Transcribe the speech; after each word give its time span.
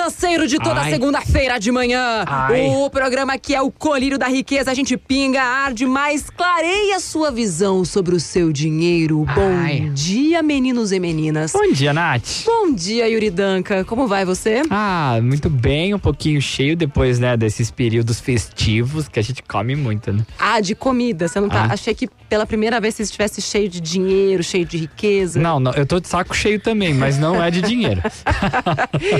Financeiro 0.00 0.46
de 0.46 0.58
toda 0.58 0.82
segunda-feira 0.84 1.60
de 1.60 1.70
manhã. 1.70 2.24
Ai. 2.26 2.68
O 2.68 2.88
programa 2.88 3.36
que 3.36 3.54
é 3.54 3.60
o 3.60 3.70
colírio 3.70 4.18
da 4.18 4.28
riqueza. 4.28 4.70
A 4.70 4.74
gente 4.74 4.96
pinga, 4.96 5.42
arde, 5.42 5.84
mas 5.84 6.30
clareia 6.30 6.98
sua 6.98 7.30
visão 7.30 7.84
sobre 7.84 8.14
o 8.14 8.20
seu 8.20 8.50
dinheiro. 8.50 9.26
Bom 9.34 9.52
Ai. 9.58 9.90
dia, 9.92 10.42
meninos 10.42 10.90
e 10.90 10.98
meninas. 10.98 11.52
Bom 11.52 11.70
dia, 11.70 11.92
Nath. 11.92 12.44
Bom 12.46 12.72
dia, 12.72 13.08
Yuri 13.10 13.28
Danca. 13.28 13.84
Como 13.84 14.06
vai 14.06 14.24
você? 14.24 14.62
Ah, 14.70 15.18
muito 15.22 15.50
bem, 15.50 15.92
um 15.92 15.98
pouquinho 15.98 16.40
cheio 16.40 16.74
depois, 16.74 17.18
né, 17.18 17.36
desses 17.36 17.70
períodos 17.70 18.20
festivos 18.20 19.06
que 19.06 19.18
a 19.18 19.22
gente 19.22 19.42
come 19.42 19.76
muito, 19.76 20.12
né? 20.14 20.24
Ah, 20.38 20.60
de 20.60 20.74
comida. 20.74 21.28
Você 21.28 21.38
não 21.40 21.50
tá. 21.50 21.64
Ah. 21.64 21.74
Achei 21.74 21.94
que 21.94 22.08
pela 22.26 22.46
primeira 22.46 22.80
vez 22.80 22.94
você 22.94 23.02
estivesse 23.02 23.42
cheio 23.42 23.68
de 23.68 23.80
dinheiro, 23.80 24.42
cheio 24.42 24.64
de 24.64 24.78
riqueza. 24.78 25.38
Não, 25.38 25.60
não, 25.60 25.72
eu 25.74 25.84
tô 25.84 26.00
de 26.00 26.08
saco 26.08 26.34
cheio 26.34 26.58
também, 26.58 26.94
mas 26.94 27.18
não 27.18 27.42
é 27.42 27.50
de 27.50 27.60
dinheiro. 27.60 28.00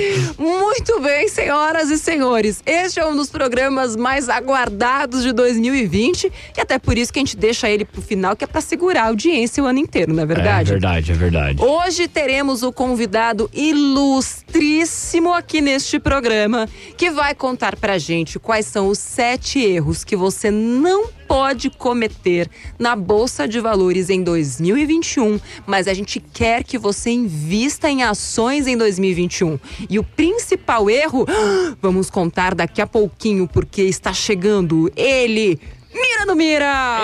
Muito 0.39 0.70
bem, 1.01 1.27
senhoras 1.27 1.89
e 1.89 1.97
senhores. 1.97 2.61
Este 2.65 2.99
é 2.99 3.05
um 3.05 3.15
dos 3.15 3.29
programas 3.29 3.95
mais 3.95 4.29
aguardados 4.29 5.23
de 5.23 5.33
2020 5.33 6.31
e 6.55 6.61
até 6.61 6.77
por 6.77 6.97
isso 6.97 7.11
que 7.11 7.19
a 7.19 7.21
gente 7.21 7.35
deixa 7.35 7.69
ele 7.69 7.83
pro 7.83 8.01
final, 8.01 8.35
que 8.35 8.43
é 8.43 8.47
pra 8.47 8.61
segurar 8.61 9.03
a 9.03 9.07
audiência 9.07 9.63
o 9.63 9.65
ano 9.65 9.79
inteiro, 9.79 10.13
não 10.13 10.23
é 10.23 10.25
verdade? 10.25 10.69
É 10.69 10.73
verdade, 10.73 11.11
é 11.11 11.15
verdade. 11.15 11.63
Hoje 11.63 12.07
teremos 12.07 12.63
o 12.63 12.71
convidado 12.71 13.49
ilustríssimo 13.53 15.33
aqui 15.33 15.59
neste 15.59 15.99
programa, 15.99 16.69
que 16.95 17.09
vai 17.09 17.33
contar 17.33 17.75
pra 17.75 17.97
gente 17.97 18.39
quais 18.39 18.65
são 18.65 18.87
os 18.87 18.99
sete 18.99 19.59
erros 19.59 20.03
que 20.03 20.15
você 20.15 20.51
não 20.51 21.09
pode 21.31 21.69
cometer 21.69 22.49
na 22.77 22.93
Bolsa 22.93 23.47
de 23.47 23.61
Valores 23.61 24.09
em 24.09 24.21
2021, 24.21 25.39
mas 25.65 25.87
a 25.87 25.93
gente 25.93 26.19
quer 26.19 26.61
que 26.61 26.77
você 26.77 27.09
invista 27.09 27.89
em 27.89 28.03
ações 28.03 28.67
em 28.67 28.75
2021. 28.75 29.57
E 29.89 29.97
o 29.97 30.03
principal 30.03 30.89
erro, 30.89 31.25
vamos 31.81 32.09
contar 32.09 32.53
daqui 32.53 32.81
a 32.81 32.87
pouquinho, 32.87 33.47
porque 33.47 33.83
está 33.83 34.11
chegando 34.11 34.91
ele. 34.93 35.57
Mira 35.93 36.25
no 36.25 36.35
Mira! 36.35 36.99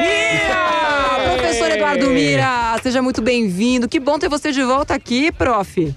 Mira! 0.00 1.36
Professor 1.36 1.70
Eduardo 1.70 2.10
Mira, 2.10 2.76
seja 2.82 3.00
muito 3.00 3.22
bem-vindo. 3.22 3.88
Que 3.88 4.00
bom 4.00 4.18
ter 4.18 4.28
você 4.28 4.50
de 4.50 4.64
volta 4.64 4.94
aqui, 4.94 5.30
prof. 5.30 5.94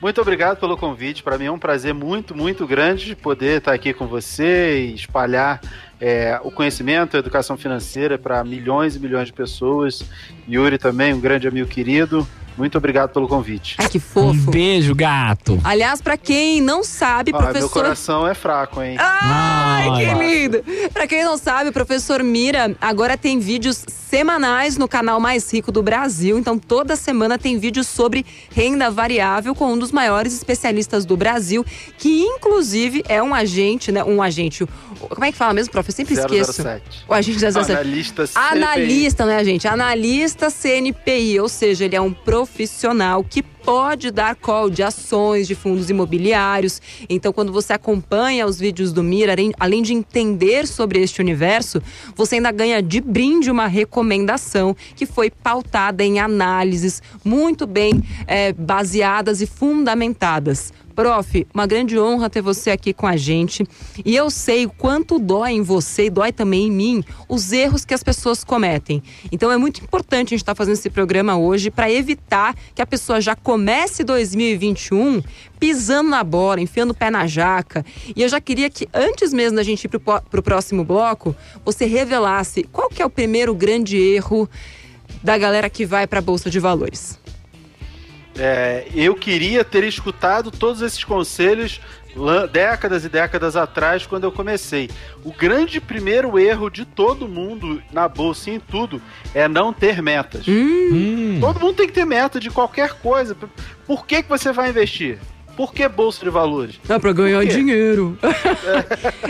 Muito 0.00 0.20
obrigado 0.20 0.58
pelo 0.58 0.76
convite. 0.76 1.22
Para 1.22 1.38
mim 1.38 1.46
é 1.46 1.50
um 1.50 1.58
prazer 1.58 1.94
muito, 1.94 2.36
muito 2.36 2.66
grande 2.66 3.06
de 3.06 3.16
poder 3.16 3.58
estar 3.58 3.72
aqui 3.72 3.94
com 3.94 4.06
você 4.06 4.80
e 4.80 4.94
espalhar 4.94 5.60
é, 5.98 6.38
o 6.44 6.50
conhecimento, 6.50 7.16
a 7.16 7.20
educação 7.20 7.56
financeira 7.56 8.18
para 8.18 8.44
milhões 8.44 8.94
e 8.94 9.00
milhões 9.00 9.28
de 9.28 9.32
pessoas. 9.32 10.04
Yuri 10.48 10.76
também, 10.76 11.14
um 11.14 11.20
grande 11.20 11.48
amigo 11.48 11.68
querido. 11.68 12.26
Muito 12.56 12.78
obrigado 12.78 13.10
pelo 13.12 13.28
convite. 13.28 13.76
Ai, 13.78 13.88
que 13.88 13.98
Um 13.98 14.00
fofo. 14.00 14.50
beijo, 14.50 14.94
gato. 14.94 15.60
Aliás, 15.62 16.00
pra 16.00 16.16
quem 16.16 16.60
não 16.60 16.82
sabe, 16.82 17.30
Ah, 17.34 17.38
meu 17.38 17.48
professor. 17.50 17.70
coração 17.70 18.26
é 18.26 18.34
fraco, 18.34 18.82
hein? 18.82 18.96
Ai, 18.98 19.88
que 19.96 20.14
lindo! 20.14 20.64
Pra 20.92 21.06
quem 21.06 21.22
não 21.24 21.36
sabe, 21.36 21.70
o 21.70 21.72
professor 21.72 22.22
Mira 22.22 22.74
agora 22.80 23.16
tem 23.16 23.38
vídeos 23.38 23.84
semanais 23.88 24.78
no 24.78 24.88
canal 24.88 25.20
mais 25.20 25.52
rico 25.52 25.70
do 25.70 25.82
Brasil. 25.82 26.38
Então, 26.38 26.58
toda 26.58 26.96
semana 26.96 27.36
tem 27.38 27.58
vídeos 27.58 27.86
sobre 27.86 28.24
renda 28.50 28.90
variável 28.90 29.54
com 29.54 29.72
um 29.72 29.78
dos 29.78 29.92
maiores 29.92 30.32
especialistas 30.32 31.04
do 31.04 31.16
Brasil, 31.16 31.64
que 31.98 32.22
inclusive 32.22 33.04
é 33.08 33.22
um 33.22 33.34
agente, 33.34 33.92
né? 33.92 34.02
Um 34.02 34.22
agente. 34.22 34.66
Como 35.10 35.24
é 35.24 35.30
que 35.30 35.36
fala 35.36 35.52
mesmo, 35.52 35.72
prof? 35.72 35.88
Eu 35.90 35.94
sempre 35.94 36.14
esqueço. 36.14 36.52
007. 36.62 37.04
O 37.08 37.12
agente 37.12 37.38
007. 37.38 37.72
Analista 37.72 38.26
CPI. 38.26 38.42
Analista, 38.52 39.26
né, 39.26 39.44
gente? 39.44 39.68
Analista 39.68 40.48
CNPI, 40.50 41.38
ou 41.40 41.48
seja, 41.48 41.84
ele 41.84 41.96
é 41.96 42.00
um 42.00 42.12
profissional 42.46 43.24
que 43.24 43.42
pode 43.42 44.12
dar 44.12 44.36
call 44.36 44.70
de 44.70 44.82
ações 44.82 45.48
de 45.48 45.56
fundos 45.56 45.90
imobiliários. 45.90 46.80
Então, 47.10 47.32
quando 47.32 47.52
você 47.52 47.72
acompanha 47.72 48.46
os 48.46 48.58
vídeos 48.60 48.92
do 48.92 49.02
Mira, 49.02 49.34
além- 49.58 49.82
de 49.82 49.92
entender 49.92 50.66
sobre 50.66 51.00
este 51.00 51.20
universo, 51.20 51.82
você 52.14 52.36
ainda 52.36 52.52
ganha 52.52 52.80
de 52.80 53.00
brinde 53.00 53.50
uma 53.50 53.66
recomendação 53.66 54.74
que 54.94 55.04
foi 55.04 55.30
pautada 55.30 56.04
em 56.04 56.20
análises 56.20 57.02
muito 57.24 57.66
bem 57.66 58.02
eh, 58.26 58.52
baseadas 58.52 59.40
e 59.40 59.46
fundamentadas. 59.46 60.72
Prof, 60.96 61.46
uma 61.52 61.66
grande 61.66 61.98
honra 61.98 62.30
ter 62.30 62.40
você 62.40 62.70
aqui 62.70 62.94
com 62.94 63.06
a 63.06 63.18
gente. 63.18 63.66
E 64.02 64.16
eu 64.16 64.30
sei 64.30 64.64
o 64.64 64.70
quanto 64.70 65.18
dói 65.18 65.52
em 65.52 65.60
você 65.60 66.06
e 66.06 66.10
dói 66.10 66.32
também 66.32 66.68
em 66.68 66.70
mim 66.70 67.04
os 67.28 67.52
erros 67.52 67.84
que 67.84 67.92
as 67.92 68.02
pessoas 68.02 68.42
cometem. 68.42 69.02
Então 69.30 69.52
é 69.52 69.58
muito 69.58 69.82
importante 69.82 70.28
a 70.28 70.30
gente 70.30 70.40
estar 70.40 70.54
fazendo 70.54 70.74
esse 70.74 70.88
programa 70.88 71.36
hoje 71.36 71.70
para 71.70 71.92
evitar 71.92 72.56
que 72.74 72.80
a 72.80 72.86
pessoa 72.86 73.20
já 73.20 73.36
comece 73.36 74.02
2021 74.02 75.22
pisando 75.60 76.08
na 76.08 76.24
bola, 76.24 76.62
enfiando 76.62 76.92
o 76.92 76.94
pé 76.94 77.10
na 77.10 77.26
jaca. 77.26 77.84
E 78.14 78.22
eu 78.22 78.28
já 78.28 78.40
queria 78.40 78.70
que, 78.70 78.88
antes 78.94 79.34
mesmo 79.34 79.56
da 79.56 79.62
gente 79.62 79.84
ir 79.84 79.88
para 79.88 80.22
o 80.32 80.42
próximo 80.42 80.82
bloco, 80.82 81.36
você 81.62 81.84
revelasse 81.84 82.62
qual 82.64 82.88
que 82.88 83.02
é 83.02 83.06
o 83.06 83.10
primeiro 83.10 83.54
grande 83.54 83.98
erro 83.98 84.48
da 85.22 85.36
galera 85.36 85.68
que 85.68 85.84
vai 85.84 86.06
para 86.06 86.20
a 86.20 86.22
Bolsa 86.22 86.48
de 86.48 86.58
Valores. 86.58 87.18
É, 88.38 88.86
eu 88.94 89.14
queria 89.14 89.64
ter 89.64 89.84
escutado 89.84 90.50
todos 90.50 90.82
esses 90.82 91.02
conselhos 91.02 91.80
décadas 92.50 93.04
e 93.04 93.08
décadas 93.08 93.56
atrás, 93.56 94.06
quando 94.06 94.24
eu 94.24 94.32
comecei. 94.32 94.88
O 95.22 95.32
grande 95.32 95.80
primeiro 95.80 96.38
erro 96.38 96.70
de 96.70 96.84
todo 96.84 97.28
mundo 97.28 97.82
na 97.92 98.08
bolsa 98.08 98.50
e 98.50 98.54
em 98.54 98.60
tudo 98.60 99.02
é 99.34 99.46
não 99.46 99.72
ter 99.72 100.00
metas. 100.00 100.46
Hum. 100.48 101.38
Todo 101.40 101.60
mundo 101.60 101.74
tem 101.74 101.86
que 101.86 101.92
ter 101.92 102.06
meta 102.06 102.40
de 102.40 102.50
qualquer 102.50 102.94
coisa. 102.94 103.36
Por 103.86 104.06
que, 104.06 104.22
que 104.22 104.28
você 104.28 104.52
vai 104.52 104.70
investir? 104.70 105.18
Por 105.56 105.72
que 105.72 105.88
bolsa 105.88 106.22
de 106.22 106.30
valores? 106.30 106.78
É 106.88 106.98
pra 106.98 107.12
ganhar 107.12 107.44
dinheiro. 107.46 108.18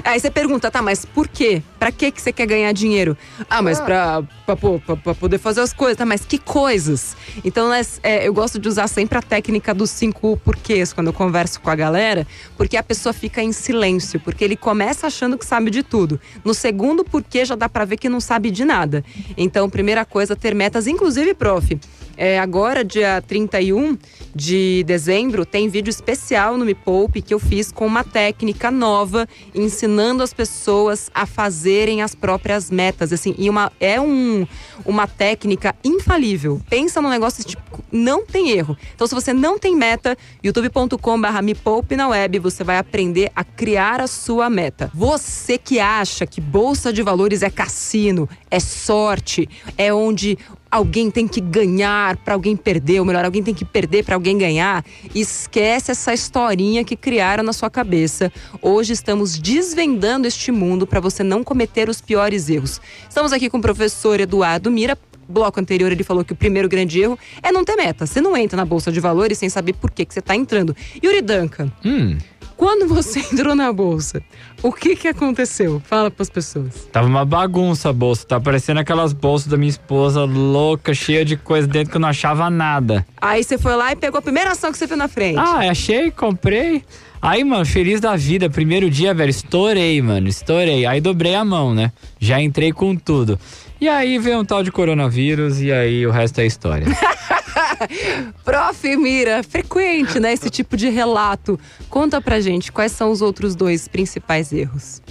Aí 0.05 0.19
você 0.19 0.31
pergunta, 0.31 0.71
tá, 0.71 0.83
mas 0.83 1.05
por 1.05 1.29
quê? 1.29 1.63
Pra 1.79 1.93
que 1.93 2.11
que 2.11 2.21
você 2.21 2.33
quer 2.33 2.47
ganhar 2.47 2.73
dinheiro? 2.73 3.17
Ah, 3.49 3.63
mas 3.63 3.79
Ah. 3.81 3.85
pra, 3.85 4.23
pra, 4.45 4.57
pra- 4.57 4.97
pra 4.97 5.15
poder 5.15 5.39
fazer 5.39 5.61
as 5.61 5.73
coisas, 5.73 5.97
tá? 5.97 6.05
Mas 6.05 6.25
que 6.25 6.39
coisas? 6.39 7.17
Então, 7.45 7.69
nós- 7.69 8.01
é, 8.03 8.27
eu 8.27 8.35
gosto 8.35 8.59
de 8.59 8.69
usar 8.69 8.89
sempre 8.89 9.17
a 9.19 9.23
técnica 9.23 9.73
dos 9.73 9.91
cinco 9.91 10.37
porquês 10.39 10.93
quando 10.93 11.07
eu 11.09 11.13
converso 11.13 11.61
com 11.61 11.71
a 11.71 11.77
galera, 11.77 12.27
porque 12.57 12.77
a 12.77 12.83
pessoa 12.83 13.13
fica 13.13 13.43
em 13.43 13.53
silêncio, 13.53 14.19
porque 14.21 14.43
ele 14.45 14.57
começa 14.57 15.07
achando 15.07 15.39
que 15.39 15.47
sabe 15.47 15.71
de 15.71 15.83
tudo. 15.83 16.21
No 16.45 16.55
segundo 16.55 17.05
porquê 17.05 17.45
já 17.45 17.55
dá 17.55 17.69
pra 17.69 17.85
ver 17.85 17.97
que 17.99 18.09
não 18.09 18.21
sabe 18.21 18.51
de 18.51 18.65
nada. 18.65 19.05
Então, 19.37 19.71
primeira 19.71 20.05
coisa, 20.05 20.35
ter 20.35 20.55
metas, 20.55 20.87
inclusive, 20.89 21.35
prof. 21.35 21.79
É, 22.17 22.39
agora, 22.39 22.83
dia 22.83 23.23
31 23.27 23.99
de 24.35 24.83
dezembro, 24.85 25.45
tem 25.45 25.69
vídeo 25.69 25.91
especial 25.91 26.57
no 26.57 26.65
Me 26.65 26.75
Poupe 26.75 27.21
que 27.21 27.35
eu 27.35 27.39
fiz 27.39 27.71
com 27.71 27.87
uma 27.87 28.03
técnica 28.03 28.71
nova, 28.71 29.29
ensinando 29.55 30.23
as 30.23 30.33
pessoas 30.33 31.11
a 31.15 31.27
fazerem 31.27 32.03
as 32.03 32.15
próprias 32.15 32.71
metas. 32.71 33.13
Assim, 33.13 33.35
e 33.37 33.51
uma, 33.51 33.71
é 33.79 34.01
um, 34.01 34.47
uma 34.85 35.07
técnica 35.07 35.75
infalível. 35.85 36.61
Pensa 36.71 37.03
num 37.03 37.11
negócio 37.11 37.45
tipo, 37.45 37.63
não 37.93 38.25
tem 38.25 38.51
erro. 38.51 38.77
Então, 38.95 39.07
se 39.07 39.15
você 39.15 39.33
não 39.33 39.59
tem 39.59 39.77
meta, 39.77 40.17
youtube.com/barra 40.43 41.43
Me 41.43 41.55
Poupe 41.55 41.97
na 41.97 42.09
web, 42.09 42.39
você 42.39 42.65
vai 42.65 42.79
aprender 42.79 43.31
a 43.37 43.45
criar 43.45 44.01
a 44.01 44.07
sua 44.07 44.49
meta. 44.49 44.91
Você 44.95 45.59
que 45.59 45.79
acha 45.79 46.27
que 46.27 46.41
bolsa 46.41 46.93
de 46.93 47.03
valores 47.03 47.43
é 47.43 47.51
cassino, 47.51 48.29
é 48.51 48.61
sorte, 48.61 49.49
é 49.77 49.93
onde 49.93 50.39
alguém 50.71 51.11
tem 51.11 51.27
que 51.27 51.41
ganhar 51.41 52.17
para 52.19 52.35
alguém 52.35 52.57
perder, 52.57 53.01
ou 53.01 53.07
melhor, 53.07 53.25
alguém 53.25 53.43
tem 53.43 53.55
que 53.55 53.65
perder 53.65 54.05
para 54.05 54.15
alguém 54.15 54.37
ganhar. 54.37 54.85
Esquece 55.15 55.91
essa 55.91 56.13
historinha 56.13 56.85
que 56.85 56.97
criaram 56.97 57.43
na 57.45 57.53
sua 57.53 57.71
cabeça. 57.71 58.33
Hoje 58.61 58.93
estamos 58.93 59.39
desvendando 59.39 60.27
este 60.27 60.51
mundo 60.53 60.87
para 60.87 61.01
você 61.01 61.23
não 61.23 61.43
cometer 61.43 61.89
os 61.89 62.01
piores 62.01 62.49
erros. 62.49 62.81
Estamos 63.09 63.33
aqui 63.33 63.49
com 63.49 63.59
o 63.59 63.63
professor 63.63 64.21
Eduardo 64.21 64.71
Mira. 64.71 64.99
Bloco 65.29 65.59
anterior 65.59 65.91
ele 65.91 66.05
falou 66.05 66.25
que 66.25 66.33
o 66.33 66.37
primeiro 66.37 66.69
grande 66.69 67.01
erro 67.01 67.19
é 67.43 67.51
não 67.51 67.65
ter 67.65 67.75
meta. 67.75 68.07
Você 68.07 68.21
não 68.21 68.37
entra 68.37 68.57
na 68.57 68.65
bolsa 68.65 68.93
de 68.93 69.01
valores 69.01 69.39
sem 69.39 69.49
saber 69.49 69.73
por 69.73 69.91
que, 69.91 70.05
que 70.05 70.15
você 70.15 70.21
está 70.21 70.37
entrando. 70.37 70.75
Yuri 71.03 71.21
Duncan, 71.21 71.73
Hum. 71.85 72.17
Quando 72.57 72.89
você 72.89 73.21
entrou 73.33 73.55
na 73.55 73.73
bolsa, 73.73 74.23
o 74.63 74.73
que 74.73 74.97
que 74.97 75.09
aconteceu? 75.09 75.81
Fala 75.85 76.11
para 76.11 76.23
as 76.23 76.31
pessoas. 76.31 76.89
Tava 76.91 77.07
uma 77.07 77.25
bagunça 77.25 77.91
a 77.91 77.93
bolsa. 77.93 78.27
Tá 78.27 78.41
parecendo 78.41 78.81
aquelas 78.81 79.13
bolsas 79.13 79.49
da 79.49 79.57
minha 79.57 79.69
esposa 79.69 80.25
louca, 80.25 80.95
cheia 80.95 81.25
de 81.25 81.37
coisa 81.37 81.67
dentro 81.67 81.91
que 81.91 81.97
eu 81.97 82.01
não 82.01 82.09
achava 82.09 82.49
nada. 82.49 83.07
Aí 83.21 83.45
você 83.45 83.59
foi 83.59 83.77
lá 83.77 83.93
e 83.93 83.97
pegou 83.97 84.19
a 84.19 84.23
primeira 84.23 84.53
ação 84.53 84.73
que 84.73 84.79
você 84.79 84.87
viu 84.87 84.97
na 84.97 85.09
frente. 85.09 85.39
Ah, 85.39 85.71
achei, 85.71 86.11
comprei. 86.11 86.83
Aí, 87.21 87.43
mano, 87.45 87.67
feliz 87.67 88.01
da 88.01 88.17
vida. 88.17 88.49
Primeiro 88.49 88.89
dia, 88.91 89.13
velho, 89.13 89.31
estourei, 89.31 90.01
mano, 90.01 90.29
estourei. 90.29 90.87
Aí 90.87 91.01
dobrei 91.01 91.35
a 91.35 91.45
mão, 91.45 91.75
né? 91.75 91.93
Já 92.19 92.41
entrei 92.41 92.73
com 92.73 92.95
tudo. 92.97 93.39
E 93.81 93.89
aí 93.89 94.19
veio 94.19 94.39
um 94.39 94.45
tal 94.45 94.63
de 94.63 94.73
coronavírus 94.73 95.61
e 95.61 95.71
aí 95.71 96.07
o 96.07 96.11
resto 96.11 96.41
é 96.41 96.47
história. 96.47 96.87
Prof. 98.45 98.97
Mira, 98.97 99.43
frequente, 99.43 100.19
né? 100.21 100.33
Esse 100.33 100.51
tipo 100.51 100.77
de 100.77 100.89
relato. 100.89 101.59
Conta 101.89 102.21
pra 102.21 102.41
gente 102.41 102.73
quais 102.73 102.93
são 102.93 103.11
os 103.11 103.23
outros 103.23 103.55
dois 103.55 103.89
principais 103.89 104.53
erros. 104.53 105.03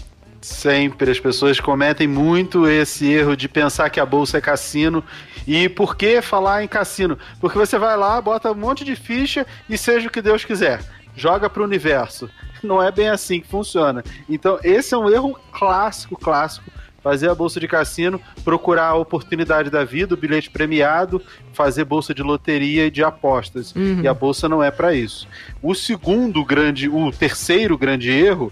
Sempre. 0.41 1.11
As 1.11 1.19
pessoas 1.19 1.59
cometem 1.59 2.07
muito 2.07 2.67
esse 2.67 3.11
erro 3.11 3.35
de 3.35 3.49
pensar 3.49 3.89
que 3.89 3.99
a 3.99 4.05
bolsa 4.05 4.37
é 4.37 4.41
cassino. 4.41 5.03
E 5.47 5.69
por 5.69 5.95
que 5.95 6.21
falar 6.21 6.63
em 6.63 6.67
cassino? 6.67 7.17
Porque 7.39 7.57
você 7.57 7.77
vai 7.77 7.95
lá, 7.97 8.19
bota 8.21 8.51
um 8.51 8.55
monte 8.55 8.83
de 8.83 8.95
ficha 8.95 9.45
e 9.69 9.77
seja 9.77 10.07
o 10.07 10.11
que 10.11 10.21
Deus 10.21 10.43
quiser. 10.43 10.81
Joga 11.15 11.49
para 11.49 11.61
o 11.61 11.65
universo. 11.65 12.29
Não 12.63 12.81
é 12.81 12.91
bem 12.91 13.09
assim 13.09 13.39
que 13.39 13.47
funciona. 13.47 14.03
Então, 14.29 14.59
esse 14.63 14.93
é 14.93 14.97
um 14.97 15.09
erro 15.09 15.39
clássico, 15.51 16.17
clássico 16.17 16.69
fazer 17.05 17.29
a 17.29 17.35
bolsa 17.35 17.59
de 17.59 17.67
cassino, 17.67 18.19
procurar 18.43 18.87
a 18.87 18.95
oportunidade 18.95 19.69
da 19.69 19.85
vida, 19.85 20.15
o 20.15 20.17
bilhete 20.17 20.49
premiado, 20.49 21.21
fazer 21.53 21.85
bolsa 21.85 22.15
de 22.15 22.23
loteria 22.23 22.87
e 22.87 22.89
de 22.89 23.03
apostas. 23.03 23.75
Uhum. 23.75 24.01
E 24.01 24.07
a 24.07 24.13
bolsa 24.13 24.49
não 24.49 24.63
é 24.63 24.71
para 24.71 24.91
isso. 24.95 25.27
O 25.61 25.75
segundo 25.75 26.43
grande, 26.43 26.89
o 26.89 27.11
terceiro 27.11 27.77
grande 27.77 28.09
erro 28.09 28.51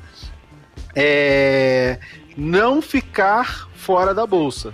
é 0.96 1.98
não 2.38 2.80
ficar 2.80 3.68
fora 3.74 4.14
da 4.14 4.28
bolsa. 4.28 4.72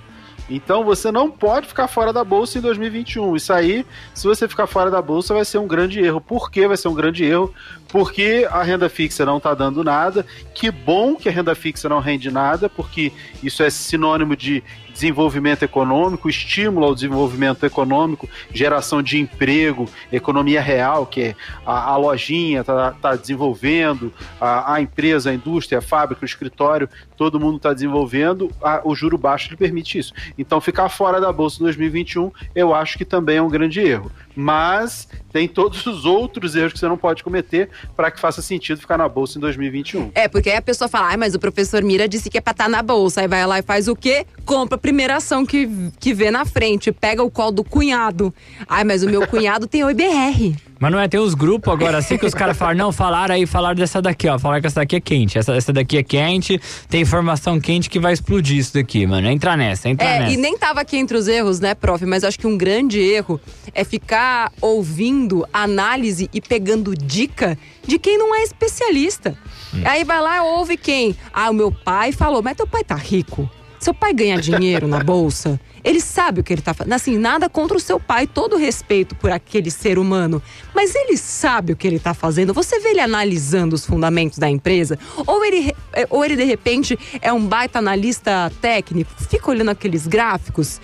Então 0.49 0.83
você 0.83 1.09
não 1.09 1.31
pode 1.31 1.67
ficar 1.67 1.87
fora 1.87 2.11
da 2.11 2.23
bolsa 2.23 2.57
em 2.57 2.61
2021. 2.61 3.33
Isso 3.37 3.53
aí, 3.53 3.85
se 4.13 4.27
você 4.27 4.45
ficar 4.45 4.67
fora 4.67 4.91
da 4.91 5.01
bolsa, 5.01 5.33
vai 5.33 5.45
ser 5.45 5.59
um 5.59 5.67
grande 5.67 6.01
erro. 6.01 6.19
Por 6.19 6.51
que 6.51 6.67
vai 6.67 6.75
ser 6.75 6.89
um 6.89 6.93
grande 6.93 7.23
erro? 7.23 7.53
Porque 7.89 8.47
a 8.49 8.61
renda 8.63 8.87
fixa 8.87 9.25
não 9.25 9.37
está 9.37 9.53
dando 9.53 9.83
nada. 9.83 10.25
Que 10.53 10.69
bom 10.69 11.15
que 11.15 11.27
a 11.27 11.31
renda 11.31 11.55
fixa 11.55 11.89
não 11.89 11.99
rende 11.99 12.29
nada, 12.31 12.69
porque 12.69 13.11
isso 13.41 13.63
é 13.63 13.69
sinônimo 13.69 14.35
de 14.35 14.63
desenvolvimento 14.99 15.63
econômico, 15.63 16.29
estímulo 16.29 16.85
ao 16.85 16.93
desenvolvimento 16.93 17.65
econômico, 17.65 18.27
geração 18.53 19.01
de 19.01 19.17
emprego, 19.17 19.87
economia 20.11 20.61
real, 20.61 21.05
que 21.05 21.21
é 21.21 21.35
a, 21.65 21.91
a 21.91 21.95
lojinha 21.95 22.61
está 22.61 22.91
tá 22.91 23.15
desenvolvendo, 23.15 24.13
a, 24.41 24.73
a, 24.73 24.81
empresa, 24.81 25.29
a 25.29 25.33
indústria, 25.33 25.79
a 25.79 25.81
fábrica, 25.81 26.23
o 26.23 26.25
escritório, 26.25 26.89
todo 27.15 27.39
mundo 27.39 27.57
está 27.57 27.73
desenvolvendo, 27.73 28.51
a, 28.61 28.81
o 28.83 28.93
juro 28.93 29.17
baixo 29.17 29.49
lhe 29.51 29.57
permite 29.57 29.97
isso. 29.97 30.13
Então, 30.37 30.59
ficar 30.59 30.89
fora 30.89 31.21
da 31.21 31.31
Bolsa 31.31 31.59
2021, 31.59 32.31
eu 32.53 32.75
acho 32.75 32.97
que 32.97 33.05
também 33.05 33.37
é 33.37 33.41
um 33.41 33.49
grande 33.49 33.79
erro. 33.79 34.11
Mas 34.39 35.05
tem 35.33 35.49
todos 35.49 35.85
os 35.85 36.05
outros 36.05 36.55
erros 36.55 36.71
que 36.71 36.79
você 36.79 36.87
não 36.87 36.97
pode 36.97 37.25
cometer 37.25 37.69
para 37.93 38.09
que 38.09 38.17
faça 38.17 38.41
sentido 38.41 38.79
ficar 38.79 38.97
na 38.97 39.09
bolsa 39.09 39.37
em 39.37 39.41
2021. 39.41 40.11
É, 40.15 40.29
porque 40.29 40.49
aí 40.49 40.55
a 40.55 40.61
pessoa 40.61 40.87
fala, 40.87 41.11
ah, 41.11 41.17
mas 41.17 41.35
o 41.35 41.39
professor 41.39 41.83
Mira 41.83 42.07
disse 42.07 42.29
que 42.29 42.37
é 42.37 42.41
para 42.41 42.51
estar 42.51 42.63
tá 42.63 42.69
na 42.69 42.81
bolsa. 42.81 43.19
Aí 43.19 43.27
vai 43.27 43.45
lá 43.45 43.59
e 43.59 43.61
faz 43.61 43.89
o 43.89 43.95
quê? 43.97 44.25
Compra 44.45 44.75
a 44.75 44.79
primeira 44.79 45.17
ação 45.17 45.45
que, 45.45 45.69
que 45.99 46.13
vê 46.13 46.31
na 46.31 46.45
frente, 46.45 46.89
pega 46.89 47.21
o 47.21 47.29
colo 47.29 47.51
do 47.51 47.63
cunhado. 47.65 48.33
Ai, 48.65 48.85
mas 48.85 49.03
o 49.03 49.09
meu 49.09 49.27
cunhado 49.27 49.67
tem 49.67 49.83
o 49.83 49.89
IBR. 49.89 50.55
Mas 50.79 50.91
não 50.91 50.99
é, 50.99 51.07
tem 51.09 51.19
uns 51.19 51.33
grupos 51.33 51.73
agora 51.73 51.97
assim 51.97 52.17
que 52.17 52.25
os 52.25 52.33
caras 52.33 52.57
falam, 52.57 52.75
não, 52.75 52.91
falaram 52.91 53.35
aí, 53.35 53.45
falaram 53.45 53.75
dessa 53.75 54.01
daqui, 54.01 54.29
ó. 54.29 54.39
Falaram 54.39 54.61
que 54.61 54.67
essa 54.67 54.79
daqui 54.79 54.95
é 54.95 55.01
quente. 55.01 55.37
Essa, 55.37 55.53
essa 55.53 55.73
daqui 55.73 55.97
é 55.97 56.03
quente, 56.03 56.59
tem 56.87 57.01
informação 57.01 57.59
quente 57.59 57.89
que 57.89 57.99
vai 57.99 58.13
explodir 58.13 58.57
isso 58.57 58.73
daqui, 58.73 59.05
mano. 59.05 59.27
Entra 59.27 59.57
nessa, 59.57 59.89
entra 59.89 60.07
é, 60.07 60.19
nessa. 60.19 60.33
E 60.33 60.37
nem 60.37 60.57
tava 60.57 60.79
aqui 60.79 60.95
entre 60.95 61.17
os 61.17 61.27
erros, 61.27 61.59
né, 61.59 61.75
prof? 61.75 62.05
Mas 62.05 62.23
acho 62.23 62.39
que 62.39 62.47
um 62.47 62.57
grande 62.57 62.99
erro 62.99 63.41
é 63.73 63.83
ficar 63.83 64.53
ouvindo 64.61 65.45
análise 65.51 66.29
e 66.33 66.39
pegando 66.39 66.95
dica 66.95 67.57
de 67.85 67.99
quem 67.99 68.17
não 68.17 68.33
é 68.33 68.43
especialista. 68.43 69.37
Hum. 69.73 69.81
Aí 69.83 70.05
vai 70.05 70.21
lá, 70.21 70.43
ouve 70.43 70.77
quem? 70.77 71.13
Ah, 71.33 71.49
o 71.49 71.53
meu 71.53 71.71
pai 71.73 72.13
falou, 72.13 72.41
mas 72.41 72.55
teu 72.55 72.65
pai 72.65 72.85
tá 72.85 72.95
rico. 72.95 73.49
Seu 73.79 73.93
pai 73.93 74.13
ganha 74.13 74.39
dinheiro 74.39 74.87
na 74.87 75.03
bolsa? 75.03 75.59
Ele 75.83 75.99
sabe 76.01 76.41
o 76.41 76.43
que 76.43 76.53
ele 76.53 76.61
está 76.61 76.73
fazendo. 76.73 76.93
Assim, 76.93 77.17
nada 77.17 77.49
contra 77.49 77.77
o 77.77 77.79
seu 77.79 77.99
pai, 77.99 78.27
todo 78.27 78.57
respeito 78.57 79.15
por 79.15 79.31
aquele 79.31 79.71
ser 79.71 79.97
humano. 79.97 80.41
Mas 80.73 80.95
ele 80.95 81.17
sabe 81.17 81.73
o 81.73 81.75
que 81.75 81.87
ele 81.87 81.97
está 81.97 82.13
fazendo. 82.13 82.53
Você 82.53 82.79
vê 82.79 82.89
ele 82.89 83.01
analisando 83.01 83.75
os 83.75 83.85
fundamentos 83.85 84.37
da 84.37 84.49
empresa? 84.49 84.97
Ou 85.25 85.43
ele, 85.43 85.75
é, 85.93 86.07
ou 86.09 86.23
ele, 86.23 86.35
de 86.35 86.43
repente, 86.43 86.97
é 87.21 87.31
um 87.31 87.45
baita 87.45 87.79
analista 87.79 88.51
técnico, 88.61 89.11
fica 89.29 89.49
olhando 89.49 89.69
aqueles 89.69 90.07
gráficos. 90.07 90.79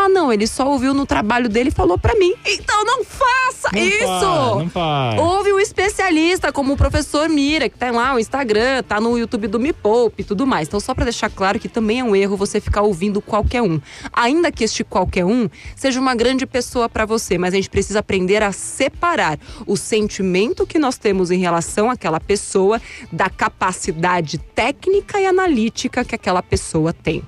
Ah, 0.00 0.08
não, 0.08 0.32
ele 0.32 0.46
só 0.46 0.66
ouviu 0.68 0.94
no 0.94 1.04
trabalho 1.04 1.48
dele 1.48 1.70
e 1.70 1.72
falou 1.72 1.98
para 1.98 2.14
mim. 2.14 2.32
Então 2.46 2.84
não 2.84 3.04
faça 3.04 3.68
não 3.72 3.82
isso! 3.82 3.98
Faz, 4.06 4.56
não 4.56 4.70
faz. 4.70 5.20
Ouve 5.20 5.52
um 5.52 5.58
especialista, 5.58 6.52
como 6.52 6.74
o 6.74 6.76
professor 6.76 7.28
Mira, 7.28 7.68
que 7.68 7.76
tá 7.76 7.90
lá 7.90 8.12
no 8.12 8.20
Instagram, 8.20 8.84
tá 8.84 9.00
no 9.00 9.18
YouTube 9.18 9.48
do 9.48 9.58
Me 9.58 9.72
Poupe 9.72 10.22
e 10.22 10.24
tudo 10.24 10.46
mais. 10.46 10.68
Então, 10.68 10.78
só 10.78 10.94
para 10.94 11.04
deixar 11.04 11.28
claro 11.28 11.58
que 11.58 11.68
também 11.68 11.98
é 11.98 12.04
um 12.04 12.14
erro 12.14 12.36
você 12.36 12.60
ficar 12.60 12.82
ouvindo 12.82 13.20
qualquer 13.20 13.60
um. 13.60 13.80
Ainda 14.12 14.52
que 14.52 14.62
este 14.62 14.84
qualquer 14.84 15.24
um 15.24 15.48
seja 15.74 15.98
uma 15.98 16.14
grande 16.14 16.46
pessoa 16.46 16.88
para 16.88 17.04
você, 17.04 17.36
mas 17.36 17.52
a 17.52 17.56
gente 17.56 17.70
precisa 17.70 17.98
aprender 17.98 18.42
a 18.42 18.52
separar 18.52 19.38
o 19.66 19.76
sentimento 19.76 20.64
que 20.64 20.78
nós 20.78 20.96
temos 20.96 21.32
em 21.32 21.38
relação 21.38 21.90
àquela 21.90 22.20
pessoa 22.20 22.80
da 23.10 23.28
capacidade 23.28 24.38
técnica 24.38 25.20
e 25.20 25.26
analítica 25.26 26.04
que 26.04 26.14
aquela 26.14 26.42
pessoa 26.42 26.92
tem. 26.92 27.22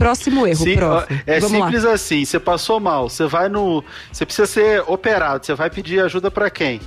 Próximo 0.00 0.46
erro, 0.46 0.64
Sim, 0.64 0.76
prof. 0.76 1.22
É 1.26 1.38
Vamos 1.40 1.58
simples 1.58 1.84
lá. 1.84 1.92
assim, 1.92 2.24
você 2.24 2.40
passou 2.40 2.80
mal, 2.80 3.10
você 3.10 3.26
vai 3.26 3.50
no. 3.50 3.84
Você 4.10 4.24
precisa 4.24 4.46
ser 4.46 4.82
operado, 4.86 5.44
você 5.44 5.52
vai 5.52 5.68
pedir 5.68 6.00
ajuda 6.00 6.30
para 6.30 6.48
quem? 6.48 6.80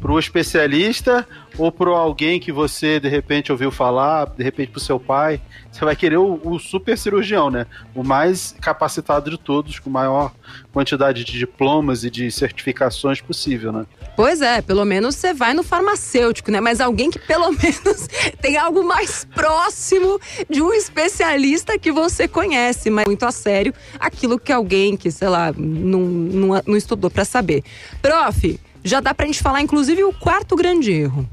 Pro 0.00 0.18
especialista 0.18 1.26
ou 1.56 1.72
pro 1.72 1.94
alguém 1.94 2.38
que 2.38 2.52
você 2.52 3.00
de 3.00 3.08
repente 3.08 3.50
ouviu 3.50 3.70
falar, 3.70 4.26
de 4.26 4.44
repente 4.44 4.70
pro 4.70 4.80
seu 4.80 5.00
pai? 5.00 5.40
Você 5.70 5.84
vai 5.84 5.96
querer 5.96 6.16
o, 6.16 6.40
o 6.44 6.58
super 6.58 6.96
cirurgião, 6.96 7.50
né? 7.50 7.66
O 7.94 8.02
mais 8.04 8.54
capacitado 8.60 9.30
de 9.30 9.38
todos, 9.38 9.78
com 9.78 9.90
maior 9.90 10.32
quantidade 10.72 11.24
de 11.24 11.38
diplomas 11.38 12.04
e 12.04 12.10
de 12.10 12.30
certificações 12.30 13.20
possível, 13.20 13.72
né? 13.72 13.86
Pois 14.16 14.40
é, 14.40 14.60
pelo 14.60 14.84
menos 14.84 15.14
você 15.14 15.32
vai 15.32 15.54
no 15.54 15.62
farmacêutico, 15.62 16.50
né? 16.50 16.60
Mas 16.60 16.80
alguém 16.80 17.10
que 17.10 17.18
pelo 17.18 17.50
menos 17.54 18.08
tem 18.40 18.56
algo 18.56 18.84
mais 18.84 19.24
próximo 19.24 20.20
de 20.48 20.60
um 20.60 20.72
especialista 20.72 21.78
que 21.78 21.92
você 21.92 22.26
conhece, 22.26 22.90
mas 22.90 23.04
muito 23.06 23.24
a 23.24 23.30
sério, 23.30 23.72
aquilo 23.98 24.38
que 24.38 24.52
alguém 24.52 24.96
que, 24.96 25.10
sei 25.10 25.28
lá, 25.28 25.52
não, 25.56 26.00
não, 26.00 26.62
não 26.66 26.76
estudou 26.76 27.10
para 27.10 27.24
saber. 27.24 27.62
Prof, 28.02 28.58
já 28.84 29.00
dá 29.00 29.14
pra 29.14 29.26
gente 29.26 29.42
falar, 29.42 29.60
inclusive, 29.60 30.04
o 30.04 30.12
quarto 30.12 30.56
grande 30.56 30.92
erro. 30.92 31.28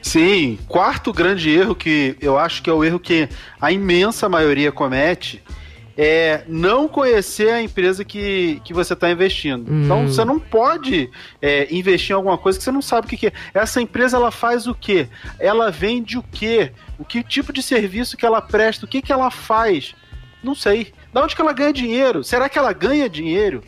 Sim, 0.00 0.58
quarto 0.68 1.12
grande 1.12 1.50
erro 1.50 1.74
que 1.74 2.16
eu 2.20 2.38
acho 2.38 2.62
que 2.62 2.70
é 2.70 2.72
o 2.72 2.84
erro 2.84 3.00
que 3.00 3.28
a 3.60 3.72
imensa 3.72 4.28
maioria 4.28 4.70
comete 4.70 5.42
é 5.96 6.44
não 6.48 6.88
conhecer 6.88 7.50
a 7.50 7.62
empresa 7.62 8.04
que, 8.04 8.60
que 8.64 8.72
você 8.72 8.94
está 8.94 9.10
investindo. 9.10 9.70
Hum. 9.70 9.84
Então 9.84 10.08
você 10.08 10.24
não 10.24 10.38
pode 10.38 11.10
é, 11.40 11.72
investir 11.74 12.12
em 12.12 12.16
alguma 12.16 12.38
coisa 12.38 12.58
que 12.58 12.64
você 12.64 12.72
não 12.72 12.82
sabe 12.82 13.06
o 13.06 13.10
que, 13.10 13.16
que, 13.16 13.26
é. 13.28 13.32
Essa 13.52 13.80
empresa 13.80 14.16
ela 14.16 14.30
faz 14.30 14.66
o 14.66 14.74
quê? 14.74 15.08
Ela 15.38 15.70
vende 15.70 16.16
o 16.16 16.22
quê? 16.22 16.72
O 16.98 17.04
que 17.04 17.22
tipo 17.22 17.52
de 17.52 17.62
serviço 17.62 18.16
que 18.16 18.24
ela 18.24 18.40
presta? 18.40 18.86
O 18.86 18.88
que, 18.88 19.02
que 19.02 19.12
ela 19.12 19.30
faz? 19.30 19.94
Não 20.42 20.54
sei. 20.54 20.92
Da 21.12 21.22
onde 21.22 21.36
que 21.36 21.42
ela 21.42 21.52
ganha 21.52 21.72
dinheiro? 21.72 22.24
Será 22.24 22.48
que 22.48 22.58
ela 22.58 22.72
ganha 22.72 23.08
dinheiro? 23.08 23.62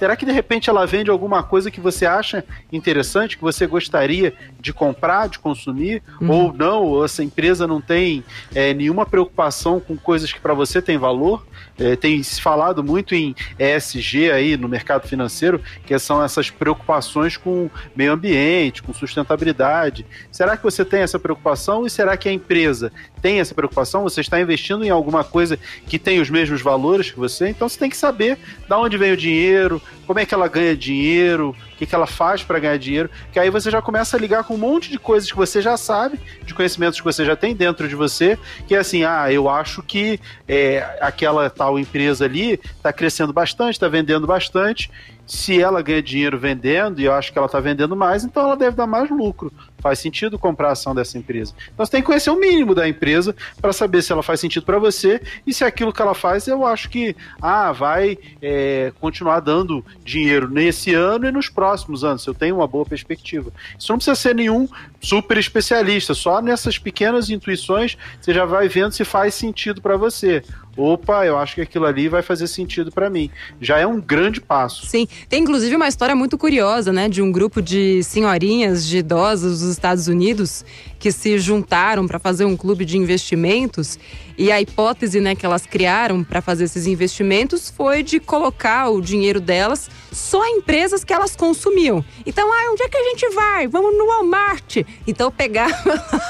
Será 0.00 0.16
que 0.16 0.24
de 0.24 0.32
repente 0.32 0.70
ela 0.70 0.86
vende 0.86 1.10
alguma 1.10 1.42
coisa 1.42 1.70
que 1.70 1.78
você 1.78 2.06
acha 2.06 2.42
interessante, 2.72 3.36
que 3.36 3.42
você 3.42 3.66
gostaria 3.66 4.32
de 4.58 4.72
comprar, 4.72 5.28
de 5.28 5.38
consumir, 5.38 6.02
uhum. 6.18 6.30
ou 6.30 6.52
não? 6.54 6.84
Ou 6.84 7.04
essa 7.04 7.22
empresa 7.22 7.66
não 7.66 7.82
tem 7.82 8.24
é, 8.54 8.72
nenhuma 8.72 9.04
preocupação 9.04 9.78
com 9.78 9.98
coisas 9.98 10.32
que 10.32 10.40
para 10.40 10.54
você 10.54 10.80
tem 10.80 10.96
valor? 10.96 11.46
É, 11.78 11.96
tem 11.96 12.22
se 12.22 12.40
falado 12.40 12.82
muito 12.82 13.14
em 13.14 13.34
ESG 13.58 14.30
aí 14.30 14.56
no 14.56 14.70
mercado 14.70 15.06
financeiro, 15.06 15.60
que 15.84 15.98
são 15.98 16.24
essas 16.24 16.48
preocupações 16.48 17.36
com 17.36 17.68
meio 17.94 18.14
ambiente, 18.14 18.82
com 18.82 18.94
sustentabilidade. 18.94 20.06
Será 20.32 20.56
que 20.56 20.62
você 20.62 20.82
tem 20.82 21.02
essa 21.02 21.18
preocupação 21.18 21.84
e 21.84 21.90
será 21.90 22.16
que 22.16 22.26
a 22.26 22.32
empresa 22.32 22.90
tem 23.20 23.38
essa 23.38 23.54
preocupação? 23.54 24.02
Você 24.04 24.22
está 24.22 24.40
investindo 24.40 24.82
em 24.82 24.88
alguma 24.88 25.22
coisa 25.24 25.58
que 25.86 25.98
tem 25.98 26.20
os 26.20 26.30
mesmos 26.30 26.62
valores 26.62 27.10
que 27.10 27.18
você? 27.18 27.50
Então 27.50 27.68
você 27.68 27.78
tem 27.78 27.90
que 27.90 27.96
saber 27.98 28.38
de 28.66 28.74
onde 28.74 28.96
vem 28.96 29.12
o 29.12 29.16
dinheiro, 29.16 29.80
como 30.06 30.18
é 30.18 30.26
que 30.26 30.34
ela 30.34 30.48
ganha 30.48 30.76
dinheiro, 30.76 31.50
o 31.50 31.76
que, 31.76 31.86
que 31.86 31.94
ela 31.94 32.06
faz 32.06 32.42
para 32.42 32.58
ganhar 32.58 32.78
dinheiro, 32.78 33.10
que 33.32 33.38
aí 33.38 33.50
você 33.50 33.70
já 33.70 33.80
começa 33.80 34.16
a 34.16 34.20
ligar 34.20 34.44
com 34.44 34.54
um 34.54 34.58
monte 34.58 34.90
de 34.90 34.98
coisas 34.98 35.30
que 35.30 35.36
você 35.36 35.62
já 35.62 35.76
sabe, 35.76 36.18
de 36.44 36.52
conhecimentos 36.52 36.98
que 36.98 37.04
você 37.04 37.24
já 37.24 37.36
tem 37.36 37.54
dentro 37.54 37.88
de 37.88 37.94
você, 37.94 38.38
que 38.66 38.74
é 38.74 38.78
assim, 38.78 39.04
ah, 39.04 39.32
eu 39.32 39.48
acho 39.48 39.82
que 39.82 40.20
é, 40.48 40.98
aquela 41.00 41.48
tal 41.48 41.78
empresa 41.78 42.24
ali 42.24 42.60
está 42.76 42.92
crescendo 42.92 43.32
bastante, 43.32 43.74
está 43.74 43.88
vendendo 43.88 44.26
bastante, 44.26 44.90
se 45.26 45.62
ela 45.62 45.80
ganha 45.80 46.02
dinheiro 46.02 46.36
vendendo, 46.36 47.00
e 47.00 47.04
eu 47.04 47.12
acho 47.12 47.32
que 47.32 47.38
ela 47.38 47.46
está 47.46 47.60
vendendo 47.60 47.94
mais, 47.94 48.24
então 48.24 48.42
ela 48.42 48.56
deve 48.56 48.76
dar 48.76 48.86
mais 48.86 49.08
lucro. 49.10 49.52
Faz 49.80 49.98
sentido 49.98 50.38
comprar 50.38 50.68
a 50.68 50.72
ação 50.72 50.94
dessa 50.94 51.18
empresa. 51.18 51.54
Então 51.72 51.84
você 51.84 51.92
tem 51.92 52.00
que 52.00 52.06
conhecer 52.06 52.30
o 52.30 52.38
mínimo 52.38 52.74
da 52.74 52.88
empresa 52.88 53.34
para 53.60 53.72
saber 53.72 54.02
se 54.02 54.12
ela 54.12 54.22
faz 54.22 54.40
sentido 54.40 54.64
para 54.64 54.78
você 54.78 55.20
e 55.46 55.52
se 55.52 55.64
aquilo 55.64 55.92
que 55.92 56.02
ela 56.02 56.14
faz, 56.14 56.46
eu 56.46 56.66
acho 56.66 56.88
que 56.88 57.16
ah, 57.40 57.72
vai 57.72 58.18
é, 58.42 58.92
continuar 59.00 59.40
dando 59.40 59.84
dinheiro 60.04 60.48
nesse 60.48 60.94
ano 60.94 61.26
e 61.26 61.32
nos 61.32 61.48
próximos 61.48 62.04
anos. 62.04 62.26
Eu 62.26 62.34
tenho 62.34 62.56
uma 62.56 62.66
boa 62.66 62.84
perspectiva. 62.84 63.52
Isso 63.78 63.90
não 63.90 63.98
precisa 63.98 64.14
ser 64.14 64.34
nenhum 64.34 64.68
super 65.00 65.38
especialista, 65.38 66.14
só 66.14 66.40
nessas 66.40 66.78
pequenas 66.78 67.30
intuições 67.30 67.96
você 68.20 68.34
já 68.34 68.44
vai 68.44 68.68
vendo 68.68 68.92
se 68.92 69.04
faz 69.04 69.34
sentido 69.34 69.80
para 69.80 69.96
você 69.96 70.42
opa, 70.76 71.26
eu 71.26 71.36
acho 71.36 71.54
que 71.54 71.60
aquilo 71.60 71.86
ali 71.86 72.08
vai 72.08 72.22
fazer 72.22 72.46
sentido 72.46 72.90
para 72.90 73.10
mim. 73.10 73.30
Já 73.60 73.78
é 73.78 73.86
um 73.86 74.00
grande 74.00 74.40
passo. 74.40 74.86
Sim, 74.86 75.06
tem 75.28 75.42
inclusive 75.42 75.74
uma 75.76 75.88
história 75.88 76.14
muito 76.14 76.38
curiosa, 76.38 76.92
né, 76.92 77.08
de 77.08 77.20
um 77.20 77.30
grupo 77.30 77.60
de 77.60 78.02
senhorinhas, 78.02 78.86
de 78.86 78.98
idosos 78.98 79.60
dos 79.60 79.69
Estados 79.70 80.08
Unidos 80.08 80.64
que 80.98 81.10
se 81.10 81.38
juntaram 81.38 82.06
para 82.06 82.18
fazer 82.18 82.44
um 82.44 82.56
clube 82.56 82.84
de 82.84 82.98
investimentos 82.98 83.98
e 84.36 84.50
a 84.50 84.60
hipótese 84.60 85.20
né, 85.20 85.34
que 85.34 85.44
elas 85.44 85.66
criaram 85.66 86.24
para 86.24 86.40
fazer 86.40 86.64
esses 86.64 86.86
investimentos 86.86 87.70
foi 87.70 88.02
de 88.02 88.18
colocar 88.18 88.88
o 88.88 89.00
dinheiro 89.00 89.40
delas 89.40 89.90
só 90.12 90.44
em 90.46 90.58
empresas 90.58 91.04
que 91.04 91.12
elas 91.12 91.36
consumiam. 91.36 92.04
Então, 92.24 92.50
ah, 92.50 92.72
onde 92.72 92.82
é 92.82 92.88
que 92.88 92.96
a 92.96 93.04
gente 93.04 93.28
vai? 93.34 93.68
Vamos 93.68 93.96
no 93.96 94.06
Walmart. 94.06 94.78
Então 95.06 95.30
pegava, 95.30 95.74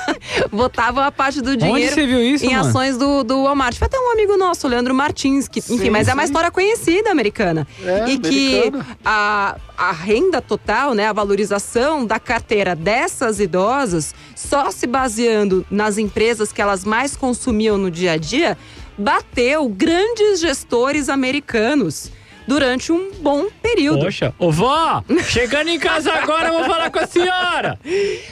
botavam 0.53 1.03
a 1.03 1.13
parte 1.13 1.41
do 1.41 1.57
dinheiro 1.57 1.87
Onde 1.87 1.95
você 1.95 2.07
viu 2.07 2.21
isso, 2.23 2.45
em 2.45 2.55
mano? 2.55 2.69
ações 2.69 2.97
do, 2.99 3.23
do 3.23 3.45
Walmart. 3.45 3.77
Foi 3.77 3.87
até 3.87 3.99
um 3.99 4.13
amigo 4.13 4.37
nosso, 4.37 4.67
Leandro 4.67 4.95
Martins, 4.95 5.49
que, 5.49 5.61
enfim, 5.61 5.79
Sim, 5.79 5.91
mas 5.91 6.09
é 6.09 6.15
uma 6.15 6.23
sim. 6.23 6.27
história 6.27 6.51
conhecida 6.51 7.11
americana. 7.11 7.67
É, 7.83 8.11
e 8.11 8.19
que 8.19 8.59
americana. 8.59 8.87
a, 9.05 9.57
a 9.81 9.93
renda 9.93 10.43
total, 10.43 10.93
né, 10.93 11.07
a 11.07 11.13
valorização 11.13 12.05
da 12.05 12.21
carteira 12.21 12.77
dessas 12.77 13.41
idosas, 13.41 14.15
só 14.37 14.71
se 14.71 14.87
baseando 14.87 15.65
nas 15.71 15.97
empresas 15.97 16.53
que 16.53 16.61
elas 16.61 16.85
mais 16.85 17.17
consumiam 17.17 17.79
no 17.79 17.91
dia 17.91 18.13
a 18.13 18.17
dia, 18.19 18.59
bateu 18.99 19.67
grandes 19.71 20.39
gestores 20.39 21.09
americanos 21.09 22.13
durante 22.51 22.91
um 22.91 23.13
bom 23.13 23.47
período. 23.63 24.01
Poxa, 24.01 24.35
ô 24.37 24.51
vó, 24.51 25.05
chegando 25.23 25.69
em 25.69 25.79
casa 25.79 26.13
agora, 26.13 26.49
eu 26.49 26.55
vou 26.55 26.65
falar 26.65 26.91
com 26.91 26.99
a 26.99 27.07
senhora. 27.07 27.79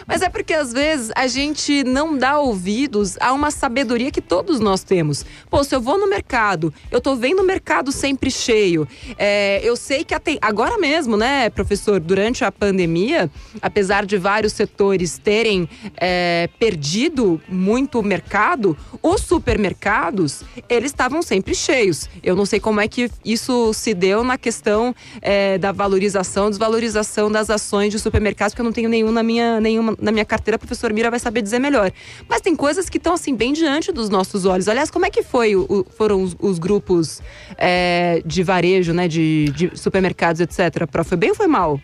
Mas 0.08 0.22
é 0.22 0.28
porque 0.28 0.52
às 0.52 0.72
vezes 0.72 1.12
a 1.14 1.28
gente 1.28 1.84
não 1.84 2.18
dá 2.18 2.40
ouvidos 2.40 3.16
a 3.20 3.32
uma 3.32 3.52
sabedoria 3.52 4.10
que 4.10 4.20
todos 4.20 4.58
nós 4.58 4.82
temos. 4.82 5.24
Pô, 5.48 5.62
se 5.62 5.72
eu 5.72 5.80
vou 5.80 5.96
no 6.00 6.08
mercado, 6.08 6.74
eu 6.90 7.00
tô 7.00 7.14
vendo 7.14 7.42
o 7.42 7.46
mercado 7.46 7.92
sempre 7.92 8.28
cheio. 8.28 8.88
é, 9.16 9.60
eu 9.62 9.76
sei 9.76 10.02
que 10.02 10.12
até 10.12 10.36
agora 10.42 10.76
mesmo, 10.78 11.16
né, 11.16 11.48
professor, 11.48 12.00
durante 12.00 12.44
a 12.44 12.50
pandemia, 12.50 13.30
apesar 13.62 14.04
de 14.04 14.16
vários 14.16 14.52
setores 14.52 15.16
terem 15.16 15.68
é, 15.96 16.48
perdido 16.58 17.40
muito 17.48 18.02
mercado, 18.02 18.76
os 19.00 19.20
supermercados 19.20 20.42
eles 20.68 20.90
estavam 20.90 21.22
sempre 21.22 21.54
cheios. 21.54 22.10
Eu 22.20 22.34
não 22.34 22.44
sei 22.44 22.58
como 22.58 22.80
é 22.80 22.88
que 22.88 23.08
isso 23.24 23.72
se 23.72 23.94
deu 23.94 24.07
na 24.24 24.36
questão 24.38 24.94
é, 25.22 25.58
da 25.58 25.72
valorização, 25.72 26.48
desvalorização 26.50 27.30
das 27.30 27.50
ações 27.50 27.92
de 27.92 27.98
supermercados, 27.98 28.52
porque 28.54 28.60
eu 28.62 28.64
não 28.64 28.72
tenho 28.72 28.88
nenhum 28.88 29.10
na 29.12 29.22
minha, 29.22 29.60
nenhuma 29.60 29.96
na 30.00 30.10
minha 30.12 30.24
carteira, 30.24 30.56
o 30.56 30.58
professor 30.58 30.92
Mira 30.92 31.10
vai 31.10 31.18
saber 31.18 31.42
dizer 31.42 31.58
melhor. 31.58 31.90
Mas 32.28 32.40
tem 32.40 32.54
coisas 32.54 32.88
que 32.88 32.96
estão 32.98 33.14
assim 33.14 33.34
bem 33.34 33.52
diante 33.52 33.92
dos 33.92 34.08
nossos 34.08 34.44
olhos. 34.44 34.68
Aliás, 34.68 34.90
como 34.90 35.06
é 35.06 35.10
que 35.10 35.22
foi 35.22 35.54
o- 35.56 35.86
foram 35.96 36.22
os, 36.22 36.36
os 36.40 36.58
grupos 36.58 37.20
é, 37.56 38.22
de 38.24 38.42
varejo, 38.42 38.92
né, 38.92 39.08
de, 39.08 39.50
de 39.54 39.70
supermercados, 39.76 40.40
etc. 40.40 40.86
Prof? 40.90 41.08
Foi 41.08 41.16
bem 41.16 41.30
ou 41.30 41.36
foi 41.36 41.46
mal? 41.46 41.80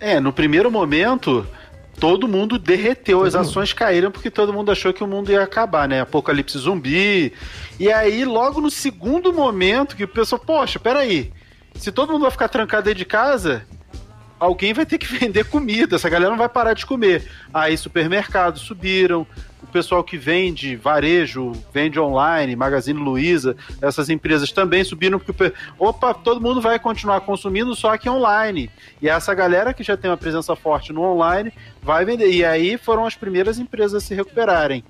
É, 0.00 0.20
no 0.20 0.32
primeiro 0.32 0.70
momento, 0.70 1.46
todo 1.98 2.26
mundo 2.28 2.58
derreteu, 2.58 3.22
as 3.24 3.34
ações 3.34 3.72
caíram 3.72 4.10
porque 4.10 4.30
todo 4.30 4.52
mundo 4.52 4.70
achou 4.70 4.92
que 4.92 5.02
o 5.02 5.06
mundo 5.06 5.30
ia 5.30 5.42
acabar, 5.42 5.88
né? 5.88 6.00
Apocalipse 6.00 6.58
zumbi. 6.58 7.32
E 7.78 7.90
aí, 7.90 8.24
logo 8.24 8.60
no 8.60 8.70
segundo 8.70 9.32
momento, 9.32 9.96
que 9.96 10.04
o 10.04 10.08
pessoal, 10.08 10.40
poxa, 10.44 10.78
peraí, 10.78 11.32
se 11.74 11.92
todo 11.92 12.12
mundo 12.12 12.22
vai 12.22 12.30
ficar 12.30 12.48
trancado 12.48 12.84
dentro 12.84 12.98
de 12.98 13.04
casa, 13.04 13.66
alguém 14.38 14.72
vai 14.72 14.86
ter 14.86 14.98
que 14.98 15.06
vender 15.18 15.44
comida, 15.44 15.96
essa 15.96 16.08
galera 16.08 16.30
não 16.30 16.38
vai 16.38 16.48
parar 16.48 16.74
de 16.74 16.86
comer. 16.86 17.28
Aí 17.52 17.76
supermercados 17.76 18.62
subiram, 18.62 19.26
o 19.62 19.66
pessoal 19.66 20.04
que 20.04 20.16
vende 20.16 20.76
varejo, 20.76 21.52
vende 21.72 21.98
online, 21.98 22.54
Magazine 22.54 22.98
Luiza, 23.00 23.56
essas 23.80 24.08
empresas 24.08 24.52
também 24.52 24.84
subiram 24.84 25.18
porque, 25.18 25.52
opa, 25.78 26.14
todo 26.14 26.40
mundo 26.40 26.60
vai 26.60 26.78
continuar 26.78 27.20
consumindo 27.22 27.74
só 27.74 27.96
que 27.96 28.08
online. 28.08 28.70
E 29.00 29.08
essa 29.08 29.34
galera 29.34 29.72
que 29.74 29.82
já 29.82 29.96
tem 29.96 30.10
uma 30.10 30.16
presença 30.16 30.54
forte 30.54 30.92
no 30.92 31.02
online 31.02 31.52
vai 31.82 32.04
vender. 32.04 32.30
E 32.30 32.44
aí 32.44 32.76
foram 32.76 33.06
as 33.06 33.16
primeiras 33.16 33.58
empresas 33.58 34.02
a 34.02 34.06
se 34.06 34.14
recuperarem. 34.14 34.84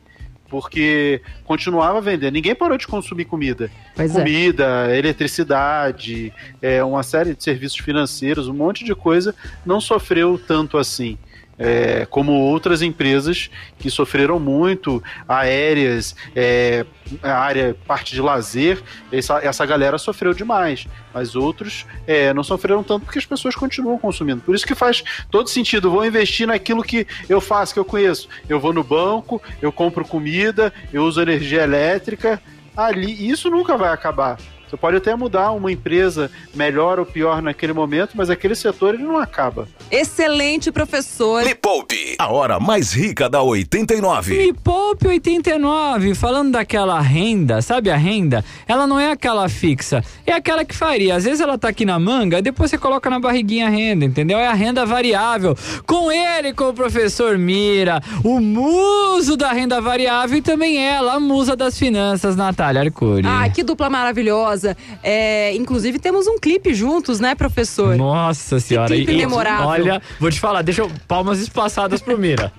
Porque 0.48 1.20
continuava 1.44 2.00
vendendo. 2.00 2.32
Ninguém 2.34 2.54
parou 2.54 2.76
de 2.76 2.86
consumir 2.86 3.24
comida 3.24 3.70
Pois 3.94 4.14
é. 4.14 4.18
comida, 4.18 4.96
eletricidade, 4.96 6.32
é, 6.60 6.84
uma 6.84 7.02
série 7.02 7.34
de 7.34 7.42
serviços 7.42 7.78
financeiros, 7.78 8.48
um 8.48 8.54
monte 8.54 8.84
de 8.84 8.94
coisa 8.94 9.34
não 9.64 9.80
sofreu 9.80 10.38
tanto 10.38 10.78
assim. 10.78 11.18
É, 11.58 12.06
como 12.10 12.32
outras 12.32 12.82
empresas 12.82 13.50
que 13.78 13.90
sofreram 13.90 14.38
muito, 14.38 15.02
aéreas, 15.28 16.14
é, 16.34 16.84
área, 17.22 17.76
parte 17.86 18.14
de 18.14 18.20
lazer, 18.20 18.82
essa, 19.12 19.38
essa 19.38 19.66
galera 19.66 19.98
sofreu 19.98 20.32
demais. 20.32 20.86
Mas 21.12 21.36
outros 21.36 21.86
é, 22.06 22.32
não 22.32 22.42
sofreram 22.42 22.82
tanto 22.82 23.04
porque 23.04 23.18
as 23.18 23.26
pessoas 23.26 23.54
continuam 23.54 23.98
consumindo. 23.98 24.40
Por 24.40 24.54
isso 24.54 24.66
que 24.66 24.74
faz 24.74 25.02
todo 25.30 25.48
sentido. 25.48 25.90
Vou 25.90 26.04
investir 26.04 26.46
naquilo 26.46 26.82
que 26.82 27.06
eu 27.28 27.40
faço, 27.40 27.74
que 27.74 27.80
eu 27.80 27.84
conheço. 27.84 28.28
Eu 28.48 28.58
vou 28.58 28.72
no 28.72 28.82
banco, 28.82 29.40
eu 29.60 29.70
compro 29.70 30.04
comida, 30.04 30.72
eu 30.92 31.04
uso 31.04 31.20
energia 31.20 31.62
elétrica. 31.62 32.40
Ali, 32.76 33.30
isso 33.30 33.48
nunca 33.50 33.76
vai 33.76 33.92
acabar. 33.92 34.36
Você 34.68 34.76
pode 34.76 34.96
até 34.96 35.14
mudar 35.14 35.52
uma 35.52 35.70
empresa 35.70 36.30
melhor 36.54 36.98
ou 36.98 37.06
pior 37.06 37.40
naquele 37.42 37.72
momento, 37.72 38.12
mas 38.14 38.30
aquele 38.30 38.54
setor 38.54 38.94
ele 38.94 39.04
não 39.04 39.18
acaba. 39.18 39.68
Excelente, 39.90 40.72
professor. 40.72 41.44
Me 41.44 41.54
Poupe, 41.54 42.16
a 42.18 42.32
hora 42.32 42.58
mais 42.58 42.92
rica 42.92 43.28
da 43.28 43.42
89. 43.42 44.36
Me 44.36 44.52
Poupe 44.52 45.06
89, 45.06 46.14
falando 46.14 46.52
daquela 46.52 47.00
renda, 47.00 47.62
sabe 47.62 47.90
a 47.90 47.96
renda? 47.96 48.44
Ela 48.66 48.86
não 48.86 48.98
é 48.98 49.12
aquela 49.12 49.48
fixa, 49.48 50.02
é 50.26 50.32
aquela 50.32 50.64
que 50.64 50.74
faria. 50.74 51.14
Às 51.14 51.24
vezes 51.24 51.40
ela 51.40 51.56
tá 51.56 51.68
aqui 51.68 51.84
na 51.84 51.98
manga, 51.98 52.42
depois 52.42 52.70
você 52.70 52.78
coloca 52.78 53.08
na 53.08 53.20
barriguinha 53.20 53.66
a 53.66 53.70
renda, 53.70 54.04
entendeu? 54.04 54.38
É 54.38 54.46
a 54.46 54.54
renda 54.54 54.84
variável. 54.84 55.56
Com 55.86 56.10
ele, 56.10 56.52
com 56.52 56.70
o 56.70 56.74
professor 56.74 57.38
Mira, 57.38 58.02
o 58.24 58.40
muso 58.40 59.36
da 59.36 59.52
renda 59.52 59.80
variável 59.80 60.38
e 60.38 60.42
também 60.42 60.78
ela, 60.78 61.14
a 61.14 61.20
musa 61.20 61.54
das 61.54 61.78
finanças, 61.78 62.34
Natália 62.34 62.82
Arcuri. 62.82 63.26
Ah, 63.26 63.48
que 63.48 63.62
dupla 63.62 63.88
maravilhosa. 63.90 64.63
É, 65.02 65.54
inclusive, 65.54 65.98
temos 65.98 66.26
um 66.26 66.38
clipe 66.38 66.72
juntos, 66.74 67.20
né, 67.20 67.34
professor? 67.34 67.96
Nossa 67.96 68.58
senhora. 68.60 68.88
clipe 68.88 69.12
E- 69.12 69.14
e- 69.14 69.18
memorável. 69.18 69.66
Olha, 69.68 70.02
vou 70.18 70.30
te 70.30 70.40
falar, 70.40 70.62
deixa 70.62 70.82
eu, 70.82 70.90
palmas 71.06 71.38
espaçadas 71.40 72.00
pro 72.00 72.16
Mira. 72.18 72.52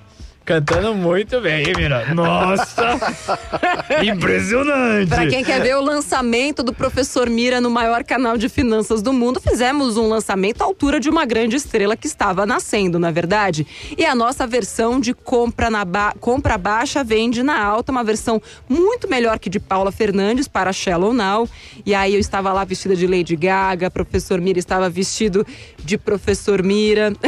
Cantando 0.46 0.94
muito 0.94 1.42
bem, 1.42 1.66
Mira? 1.76 2.14
Nossa! 2.14 3.00
Impressionante! 4.06 5.10
Pra 5.10 5.26
quem 5.28 5.44
quer 5.44 5.60
ver 5.62 5.76
o 5.76 5.82
lançamento 5.82 6.62
do 6.62 6.72
professor 6.72 7.28
Mira 7.30 7.60
no 7.60 7.70
maior 7.72 8.04
canal 8.04 8.38
de 8.38 8.48
finanças 8.48 9.02
do 9.02 9.12
mundo, 9.12 9.42
fizemos 9.42 9.98
um 9.98 10.08
lançamento 10.08 10.62
à 10.62 10.66
altura 10.66 11.00
de 11.00 11.10
uma 11.10 11.26
grande 11.26 11.56
estrela 11.56 11.98
que 11.98 12.06
estava 12.06 12.46
nascendo, 12.46 13.00
na 13.00 13.10
verdade. 13.10 13.66
E 13.98 14.06
a 14.06 14.14
nossa 14.14 14.46
versão 14.46 15.00
de 15.00 15.16
compra, 15.16 15.72
na 15.72 15.84
ba- 15.84 16.14
compra 16.20 16.60
baixa 16.60 17.04
vende 17.04 17.42
na 17.42 17.60
alta, 17.60 17.92
uma 17.92 18.04
versão 18.04 18.40
muito 18.70 19.10
melhor 19.10 19.40
que 19.40 19.50
de 19.50 19.60
Paula 19.60 19.92
Fernandes 19.92 20.48
para 20.48 20.72
Shallow 20.72 21.12
Now. 21.12 21.50
E 21.84 21.96
aí 21.96 22.14
eu 22.14 22.20
estava 22.20 22.54
lá 22.54 22.64
vestida 22.64 22.96
de 22.96 23.08
Lady 23.08 23.36
Gaga, 23.36 23.90
professor 23.90 24.40
Mira 24.40 24.60
estava 24.60 24.88
vestido 24.92 25.44
de 25.84 25.98
professor 25.98 26.62
Mira. 26.62 27.14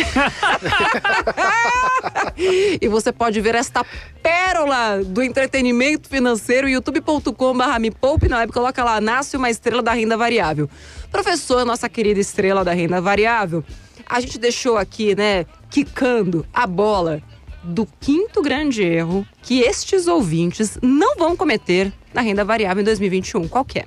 E 2.79 2.88
você 2.88 3.06
pode 3.11 3.39
ver 3.41 3.55
esta 3.55 3.85
pérola 4.21 5.03
do 5.03 5.21
entretenimento 5.23 6.09
financeiro, 6.09 6.67
youtube.com.br 6.67 7.79
me 7.79 7.91
poupe 7.91 8.27
na 8.27 8.39
web, 8.39 8.51
coloca 8.51 8.83
lá, 8.83 8.99
nasce 9.01 9.37
uma 9.37 9.49
estrela 9.49 9.81
da 9.81 9.93
renda 9.93 10.17
variável. 10.17 10.69
Professor, 11.11 11.65
nossa 11.65 11.87
querida 11.87 12.19
estrela 12.19 12.63
da 12.63 12.73
renda 12.73 12.99
variável, 12.99 13.63
a 14.05 14.19
gente 14.19 14.37
deixou 14.37 14.77
aqui, 14.77 15.15
né, 15.15 15.45
quicando 15.69 16.45
a 16.53 16.65
bola 16.65 17.21
do 17.63 17.87
quinto 17.99 18.41
grande 18.41 18.83
erro 18.83 19.27
que 19.41 19.59
estes 19.59 20.07
ouvintes 20.07 20.77
não 20.81 21.17
vão 21.17 21.35
cometer 21.35 21.91
na 22.13 22.21
renda 22.21 22.45
variável 22.45 22.81
em 22.81 22.85
2021. 22.85 23.47
Qual 23.47 23.65
é? 23.75 23.85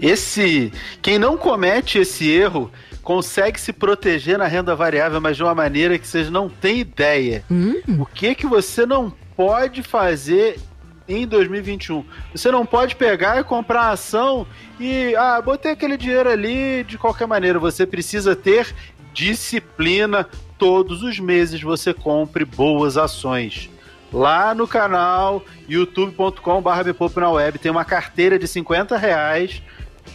Esse, 0.00 0.72
quem 1.02 1.18
não 1.18 1.36
comete 1.36 1.98
esse 1.98 2.30
erro 2.30 2.70
consegue 3.02 3.60
se 3.60 3.72
proteger 3.72 4.38
na 4.38 4.46
renda 4.46 4.74
variável, 4.74 5.20
mas 5.20 5.36
de 5.36 5.42
uma 5.42 5.54
maneira 5.54 5.98
que 5.98 6.06
vocês 6.06 6.30
não 6.30 6.48
têm 6.48 6.80
ideia. 6.80 7.44
O 7.98 8.06
que 8.06 8.34
que 8.34 8.46
você 8.46 8.84
não 8.86 9.12
pode 9.36 9.82
fazer 9.82 10.58
em 11.08 11.26
2021? 11.26 12.04
Você 12.34 12.50
não 12.50 12.64
pode 12.64 12.96
pegar 12.96 13.40
e 13.40 13.44
comprar 13.44 13.82
a 13.82 13.90
ação 13.90 14.46
e 14.78 15.14
ah, 15.16 15.40
botei 15.40 15.72
aquele 15.72 15.96
dinheiro 15.96 16.28
ali 16.28 16.84
de 16.84 16.98
qualquer 16.98 17.26
maneira. 17.26 17.58
Você 17.58 17.86
precisa 17.86 18.36
ter 18.36 18.74
disciplina. 19.12 20.28
Todos 20.58 21.02
os 21.02 21.18
meses 21.18 21.62
você 21.62 21.94
compre 21.94 22.44
boas 22.44 22.98
ações. 22.98 23.70
Lá 24.12 24.54
no 24.54 24.66
canal 24.66 25.42
Poupe 26.92 27.20
na 27.20 27.30
web 27.30 27.58
tem 27.58 27.70
uma 27.70 27.84
carteira 27.84 28.38
de 28.38 28.46
50 28.46 28.96
reais 28.96 29.62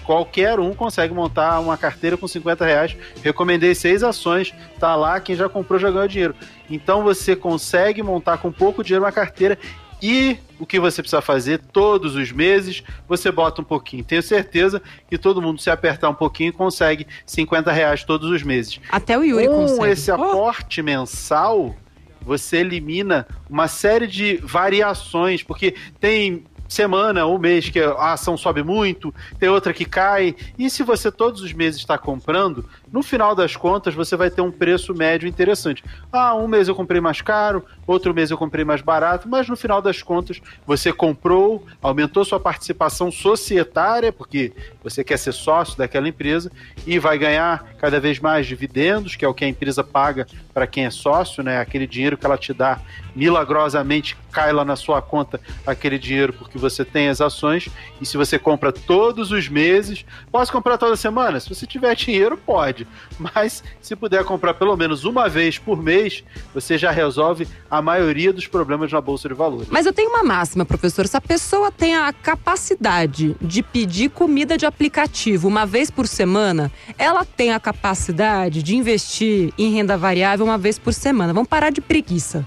qualquer 0.03 0.59
um 0.59 0.73
consegue 0.73 1.13
montar 1.13 1.59
uma 1.59 1.77
carteira 1.77 2.17
com 2.17 2.27
50 2.27 2.65
reais. 2.65 2.95
Recomendei 3.23 3.73
seis 3.75 4.03
ações, 4.03 4.53
tá 4.79 4.95
lá, 4.95 5.19
quem 5.19 5.35
já 5.35 5.49
comprou 5.49 5.79
já 5.79 5.89
ganhou 5.89 6.07
dinheiro. 6.07 6.35
Então 6.69 7.03
você 7.03 7.35
consegue 7.35 8.01
montar 8.03 8.37
com 8.37 8.51
pouco 8.51 8.83
dinheiro 8.83 9.03
uma 9.05 9.11
carteira 9.11 9.57
e 10.01 10.37
o 10.59 10.65
que 10.65 10.79
você 10.79 11.01
precisa 11.01 11.21
fazer 11.21 11.59
todos 11.71 12.15
os 12.15 12.31
meses, 12.31 12.83
você 13.07 13.31
bota 13.31 13.61
um 13.61 13.63
pouquinho. 13.63 14.03
Tenho 14.03 14.21
certeza 14.21 14.81
que 15.09 15.17
todo 15.17 15.41
mundo, 15.41 15.59
se 15.59 15.69
apertar 15.69 16.09
um 16.09 16.13
pouquinho, 16.13 16.53
consegue 16.53 17.07
50 17.25 17.71
reais 17.71 18.03
todos 18.03 18.29
os 18.29 18.43
meses. 18.43 18.79
Até 18.91 19.17
o 19.17 19.23
Yuri 19.23 19.47
Com 19.47 19.67
consegue. 19.67 19.91
esse 19.91 20.11
Oh, 20.11 20.15
aporte 20.15 20.81
mensal, 20.81 21.75
você 22.21 22.57
elimina 22.57 23.25
uma 23.49 23.67
série 23.67 24.07
de 24.07 24.37
variações, 24.43 25.43
porque 25.43 25.75
tem 25.99 26.43
semana 26.67 27.25
ou 27.25 27.37
mês 27.37 27.69
que 27.69 27.79
a 27.79 28.13
ação 28.13 28.37
sobe 28.37 28.63
muito, 28.63 29.13
tem 29.39 29.49
outra 29.49 29.73
que 29.73 29.85
cai. 29.85 30.35
E 30.57 30.69
se 30.69 30.83
você 30.83 31.11
todos 31.11 31.41
os 31.41 31.53
meses 31.53 31.79
está 31.79 31.97
comprando, 31.97 32.65
no 32.91 33.03
final 33.03 33.35
das 33.35 33.55
contas 33.55 33.93
você 33.93 34.15
vai 34.15 34.29
ter 34.29 34.41
um 34.41 34.51
preço 34.51 34.93
médio 34.93 35.27
interessante. 35.27 35.83
Ah, 36.11 36.35
um 36.35 36.47
mês 36.47 36.67
eu 36.67 36.75
comprei 36.75 37.01
mais 37.01 37.21
caro, 37.21 37.63
outro 37.85 38.13
mês 38.13 38.31
eu 38.31 38.37
comprei 38.37 38.65
mais 38.65 38.81
barato, 38.81 39.27
mas 39.27 39.47
no 39.47 39.55
final 39.55 39.81
das 39.81 40.01
contas 40.01 40.41
você 40.65 40.91
comprou, 40.91 41.65
aumentou 41.81 42.25
sua 42.25 42.39
participação 42.39 43.11
societária, 43.11 44.11
porque 44.11 44.53
você 44.83 45.03
quer 45.03 45.17
ser 45.17 45.33
sócio 45.33 45.77
daquela 45.77 46.07
empresa 46.07 46.51
e 46.85 46.97
vai 46.99 47.17
ganhar 47.17 47.75
cada 47.77 47.99
vez 47.99 48.19
mais 48.19 48.47
dividendos, 48.47 49.15
que 49.15 49.25
é 49.25 49.27
o 49.27 49.33
que 49.33 49.45
a 49.45 49.47
empresa 49.47 49.83
paga 49.83 50.27
para 50.53 50.65
quem 50.65 50.85
é 50.85 50.89
sócio, 50.89 51.43
né? 51.43 51.59
Aquele 51.59 51.85
dinheiro 51.85 52.17
que 52.17 52.25
ela 52.25 52.37
te 52.37 52.53
dá 52.53 52.79
milagrosamente 53.15 54.17
cai 54.31 54.51
lá 54.51 54.65
na 54.65 54.75
sua 54.75 55.01
conta 55.01 55.39
aquele 55.65 55.97
dinheiro 55.97 56.33
porque 56.33 56.54
você 56.57 56.83
tem 56.85 57.09
as 57.09 57.21
ações 57.21 57.69
e 58.01 58.05
se 58.05 58.17
você 58.17 58.37
compra 58.37 58.71
todos 58.71 59.31
os 59.31 59.47
meses, 59.47 60.05
posso 60.31 60.51
comprar 60.51 60.77
toda 60.77 60.95
semana? 60.95 61.39
Se 61.39 61.49
você 61.49 61.65
tiver 61.65 61.95
dinheiro, 61.95 62.37
pode. 62.37 62.87
Mas 63.19 63.63
se 63.81 63.95
puder 63.95 64.23
comprar 64.23 64.53
pelo 64.53 64.75
menos 64.75 65.03
uma 65.05 65.27
vez 65.27 65.57
por 65.57 65.81
mês, 65.81 66.23
você 66.53 66.77
já 66.77 66.91
resolve 66.91 67.47
a 67.69 67.81
maioria 67.81 68.31
dos 68.31 68.47
problemas 68.47 68.91
na 68.91 69.01
bolsa 69.01 69.27
de 69.27 69.33
valores. 69.35 69.67
Mas 69.69 69.85
eu 69.85 69.93
tenho 69.93 70.09
uma 70.09 70.23
máxima, 70.23 70.65
professor. 70.65 71.07
Se 71.07 71.17
a 71.17 71.21
pessoa 71.21 71.71
tem 71.71 71.95
a 71.95 72.11
capacidade 72.13 73.35
de 73.41 73.61
pedir 73.61 74.09
comida 74.09 74.57
de 74.57 74.65
aplicativo 74.65 75.47
uma 75.47 75.65
vez 75.65 75.91
por 75.91 76.07
semana, 76.07 76.71
ela 76.97 77.25
tem 77.25 77.51
a 77.51 77.59
capacidade 77.59 78.63
de 78.63 78.75
investir 78.75 79.53
em 79.57 79.73
renda 79.73 79.97
variável 79.97 80.45
uma 80.45 80.57
vez 80.57 80.79
por 80.79 80.93
semana. 80.93 81.33
Vamos 81.33 81.49
parar 81.49 81.69
de 81.71 81.81
preguiça. 81.81 82.45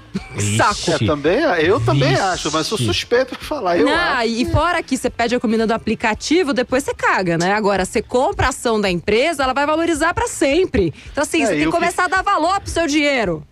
Saco. 0.57 1.05
É, 1.05 1.07
também, 1.07 1.39
eu 1.65 1.81
também 1.81 2.11
Vixe. 2.11 2.23
acho, 2.23 2.53
mas 2.53 2.67
sou 2.67 2.79
suspeito 2.79 3.37
pra 3.37 3.45
falar. 3.47 3.79
Eu 3.79 3.87
Não, 3.87 3.93
acho. 3.99 4.29
e 4.29 4.45
fora 4.47 4.83
que 4.83 4.97
você 4.97 5.11
pede 5.11 5.35
a 5.35 5.41
comida 5.41 5.67
do 5.67 5.73
aplicativo, 5.73 6.53
depois 6.53 6.85
você 6.85 6.95
caga, 6.95 7.37
né? 7.37 7.53
Agora, 7.53 7.85
você 7.85 8.03
compra 8.03 8.47
a 8.47 8.49
ação 8.51 8.81
da 8.81 8.91
empresa, 8.91 9.43
ela 9.43 9.53
vai 9.53 9.67
valorizar 9.67 10.15
para 10.15 10.27
sempre. 10.27 10.93
Então, 11.11 11.23
assim, 11.23 11.43
é, 11.43 11.47
você 11.47 11.53
tem 11.57 11.65
que 11.65 11.71
começar 11.71 12.09
que... 12.09 12.15
a 12.15 12.17
dar 12.17 12.23
valor 12.23 12.61
pro 12.61 12.71
seu 12.71 12.87
dinheiro. 12.87 13.47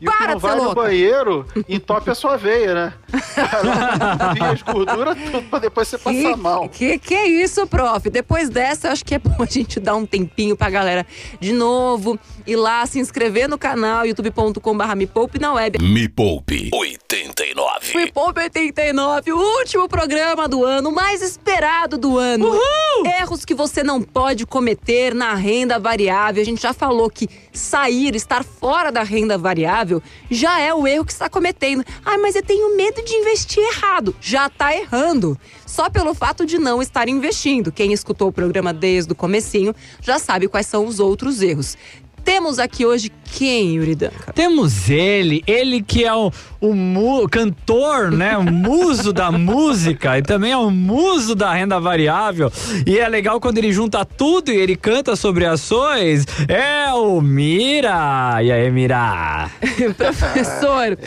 E 0.00 0.06
Para 0.06 0.14
o 0.14 0.26
que 0.26 0.32
não 0.32 0.38
vai 0.38 0.56
no 0.56 0.74
banheiro, 0.74 1.46
entope 1.68 2.10
a 2.10 2.14
sua 2.14 2.36
veia, 2.36 2.74
né? 2.74 2.94
As 4.50 4.62
gorduras 4.62 5.16
tudo 5.30 5.42
pra 5.42 5.58
depois 5.58 5.88
você 5.88 5.98
passar 5.98 6.18
que, 6.18 6.36
mal. 6.36 6.68
Que, 6.70 6.98
que 6.98 7.14
é 7.14 7.26
isso, 7.26 7.66
prof? 7.66 8.08
Depois 8.08 8.48
dessa, 8.48 8.88
eu 8.88 8.92
acho 8.92 9.04
que 9.04 9.14
é 9.14 9.18
bom 9.18 9.36
a 9.42 9.44
gente 9.44 9.78
dar 9.78 9.96
um 9.96 10.06
tempinho 10.06 10.56
pra 10.56 10.70
galera 10.70 11.06
de 11.38 11.52
novo 11.52 12.18
ir 12.46 12.56
lá 12.56 12.86
se 12.86 12.98
inscrever 12.98 13.48
no 13.48 13.58
canal 13.58 14.06
youtube.com.br 14.06 14.96
Me 14.96 15.06
Poupe 15.06 15.38
na 15.38 15.52
web. 15.52 15.78
Me 15.82 16.08
Poupe 16.08 16.70
89. 16.72 17.96
Me 17.96 18.10
Poupe 18.10 18.40
89, 18.40 19.32
o 19.32 19.38
último 19.58 19.88
programa 19.88 20.48
do 20.48 20.64
ano, 20.64 20.90
mais 20.90 21.20
esperado 21.20 21.98
do 21.98 22.16
ano. 22.16 22.48
Uhul! 22.48 23.06
Erros 23.20 23.44
que 23.44 23.54
você 23.54 23.82
não 23.82 24.00
pode 24.00 24.46
cometer 24.46 25.14
na 25.14 25.34
renda 25.34 25.78
variável. 25.78 26.40
A 26.40 26.44
gente 26.44 26.62
já 26.62 26.72
falou 26.72 27.10
que 27.10 27.28
sair, 27.52 28.14
estar 28.14 28.42
fora 28.44 28.90
da 28.90 29.02
renda 29.02 29.36
variável 29.36 29.89
já 30.30 30.60
é 30.60 30.72
o 30.72 30.86
erro 30.86 31.04
que 31.04 31.12
está 31.12 31.28
cometendo. 31.28 31.84
Ah, 32.04 32.18
mas 32.18 32.36
eu 32.36 32.42
tenho 32.42 32.76
medo 32.76 33.02
de 33.02 33.14
investir 33.14 33.62
errado. 33.62 34.14
Já 34.20 34.46
está 34.46 34.74
errando. 34.74 35.38
Só 35.66 35.88
pelo 35.88 36.14
fato 36.14 36.44
de 36.44 36.58
não 36.58 36.82
estar 36.82 37.08
investindo. 37.08 37.72
Quem 37.72 37.92
escutou 37.92 38.28
o 38.28 38.32
programa 38.32 38.72
desde 38.72 39.12
o 39.12 39.16
comecinho 39.16 39.74
já 40.00 40.18
sabe 40.18 40.48
quais 40.48 40.66
são 40.66 40.86
os 40.86 41.00
outros 41.00 41.42
erros. 41.42 41.76
Temos 42.24 42.58
aqui 42.58 42.84
hoje 42.84 43.10
quem, 43.32 43.76
Yuri 43.76 43.94
Danca? 43.94 44.32
Temos 44.32 44.90
ele, 44.90 45.42
ele 45.46 45.82
que 45.82 46.04
é 46.04 46.12
o, 46.14 46.32
o 46.60 47.28
cantor, 47.28 48.10
né? 48.10 48.36
O 48.36 48.44
muso 48.44 49.12
da 49.12 49.30
música 49.30 50.18
e 50.18 50.22
também 50.22 50.52
é 50.52 50.56
o 50.56 50.70
muso 50.70 51.34
da 51.34 51.52
renda 51.52 51.78
variável. 51.78 52.52
E 52.86 52.98
é 52.98 53.08
legal 53.08 53.40
quando 53.40 53.58
ele 53.58 53.72
junta 53.72 54.04
tudo 54.04 54.50
e 54.50 54.56
ele 54.56 54.76
canta 54.76 55.14
sobre 55.16 55.46
ações. 55.46 56.26
É 56.48 56.92
o 56.92 57.20
Mira! 57.20 58.42
E 58.42 58.50
aí, 58.50 58.70
Mira? 58.70 59.50
Professor, 59.96 60.98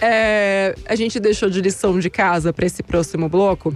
é, 0.00 0.74
a 0.86 0.94
gente 0.94 1.20
deixou 1.20 1.50
de 1.50 1.60
lição 1.60 1.98
de 1.98 2.08
casa 2.08 2.52
para 2.52 2.66
esse 2.66 2.82
próximo 2.82 3.28
bloco 3.28 3.74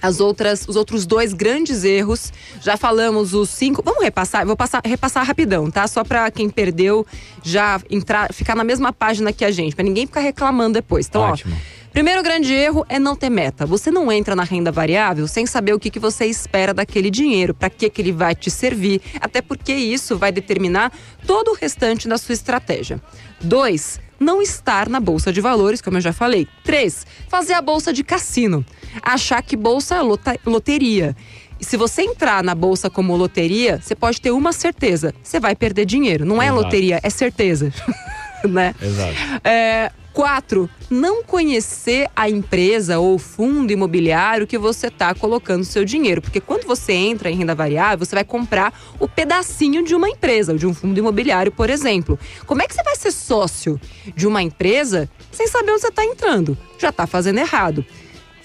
as 0.00 0.20
outras, 0.20 0.66
os 0.68 0.76
outros 0.76 1.06
dois 1.06 1.32
grandes 1.32 1.84
erros. 1.84 2.32
Já 2.60 2.76
falamos 2.76 3.34
os 3.34 3.50
cinco. 3.50 3.82
Vamos 3.84 4.02
repassar? 4.02 4.46
vou 4.46 4.56
passar, 4.56 4.80
repassar 4.84 5.26
rapidão, 5.26 5.70
tá? 5.70 5.86
Só 5.86 6.04
para 6.04 6.30
quem 6.30 6.48
perdeu 6.48 7.06
já 7.42 7.80
entrar, 7.90 8.32
ficar 8.32 8.54
na 8.54 8.64
mesma 8.64 8.92
página 8.92 9.32
que 9.32 9.44
a 9.44 9.50
gente, 9.50 9.74
para 9.74 9.84
ninguém 9.84 10.06
ficar 10.06 10.20
reclamando 10.20 10.74
depois. 10.74 11.06
Então, 11.06 11.22
Ótimo. 11.22 11.54
ó. 11.54 11.86
Primeiro 11.96 12.22
grande 12.22 12.52
erro 12.52 12.84
é 12.90 12.98
não 12.98 13.16
ter 13.16 13.30
meta. 13.30 13.64
Você 13.64 13.90
não 13.90 14.12
entra 14.12 14.36
na 14.36 14.42
renda 14.42 14.70
variável 14.70 15.26
sem 15.26 15.46
saber 15.46 15.72
o 15.72 15.78
que, 15.78 15.90
que 15.90 15.98
você 15.98 16.26
espera 16.26 16.74
daquele 16.74 17.10
dinheiro, 17.10 17.54
para 17.54 17.70
que, 17.70 17.88
que 17.88 18.02
ele 18.02 18.12
vai 18.12 18.34
te 18.34 18.50
servir, 18.50 19.00
até 19.18 19.40
porque 19.40 19.72
isso 19.72 20.18
vai 20.18 20.30
determinar 20.30 20.92
todo 21.26 21.52
o 21.52 21.54
restante 21.54 22.06
da 22.06 22.18
sua 22.18 22.34
estratégia. 22.34 23.00
Dois, 23.40 23.98
não 24.18 24.40
estar 24.40 24.88
na 24.88 25.00
bolsa 25.00 25.32
de 25.32 25.40
valores, 25.40 25.80
como 25.80 25.96
eu 25.96 26.00
já 26.00 26.12
falei. 26.12 26.46
Três, 26.64 27.06
fazer 27.28 27.54
a 27.54 27.62
bolsa 27.62 27.92
de 27.92 28.02
cassino 28.02 28.64
achar 29.02 29.42
que 29.42 29.56
bolsa 29.56 29.96
é 29.96 30.00
loteria. 30.48 31.16
E 31.58 31.64
se 31.64 31.76
você 31.76 32.02
entrar 32.02 32.44
na 32.44 32.54
bolsa 32.54 32.90
como 32.90 33.16
loteria, 33.16 33.80
você 33.82 33.94
pode 33.94 34.20
ter 34.20 34.30
uma 34.30 34.52
certeza: 34.52 35.14
você 35.22 35.40
vai 35.40 35.56
perder 35.56 35.86
dinheiro. 35.86 36.24
Não 36.24 36.40
é 36.40 36.46
Exato. 36.46 36.62
loteria, 36.62 37.00
é 37.02 37.10
certeza. 37.10 37.72
né? 38.48 38.74
Exato. 38.80 39.14
É, 39.44 39.90
quatro, 40.16 40.70
não 40.88 41.22
conhecer 41.22 42.08
a 42.16 42.30
empresa 42.30 42.98
ou 42.98 43.18
fundo 43.18 43.70
imobiliário 43.70 44.46
que 44.46 44.56
você 44.56 44.86
está 44.86 45.14
colocando 45.14 45.62
seu 45.62 45.84
dinheiro. 45.84 46.22
Porque 46.22 46.40
quando 46.40 46.66
você 46.66 46.94
entra 46.94 47.30
em 47.30 47.36
renda 47.36 47.54
variável, 47.54 47.98
você 48.04 48.14
vai 48.14 48.24
comprar 48.24 48.72
o 48.98 49.06
pedacinho 49.06 49.84
de 49.84 49.94
uma 49.94 50.08
empresa, 50.08 50.52
ou 50.52 50.58
de 50.58 50.66
um 50.66 50.72
fundo 50.72 50.98
imobiliário, 50.98 51.52
por 51.52 51.68
exemplo. 51.68 52.18
Como 52.46 52.62
é 52.62 52.66
que 52.66 52.72
você 52.72 52.82
vai 52.82 52.96
ser 52.96 53.10
sócio 53.10 53.78
de 54.14 54.26
uma 54.26 54.42
empresa 54.42 55.06
sem 55.30 55.46
saber 55.48 55.72
onde 55.72 55.82
você 55.82 55.88
está 55.88 56.02
entrando? 56.02 56.56
Já 56.78 56.88
está 56.88 57.06
fazendo 57.06 57.38
errado. 57.38 57.84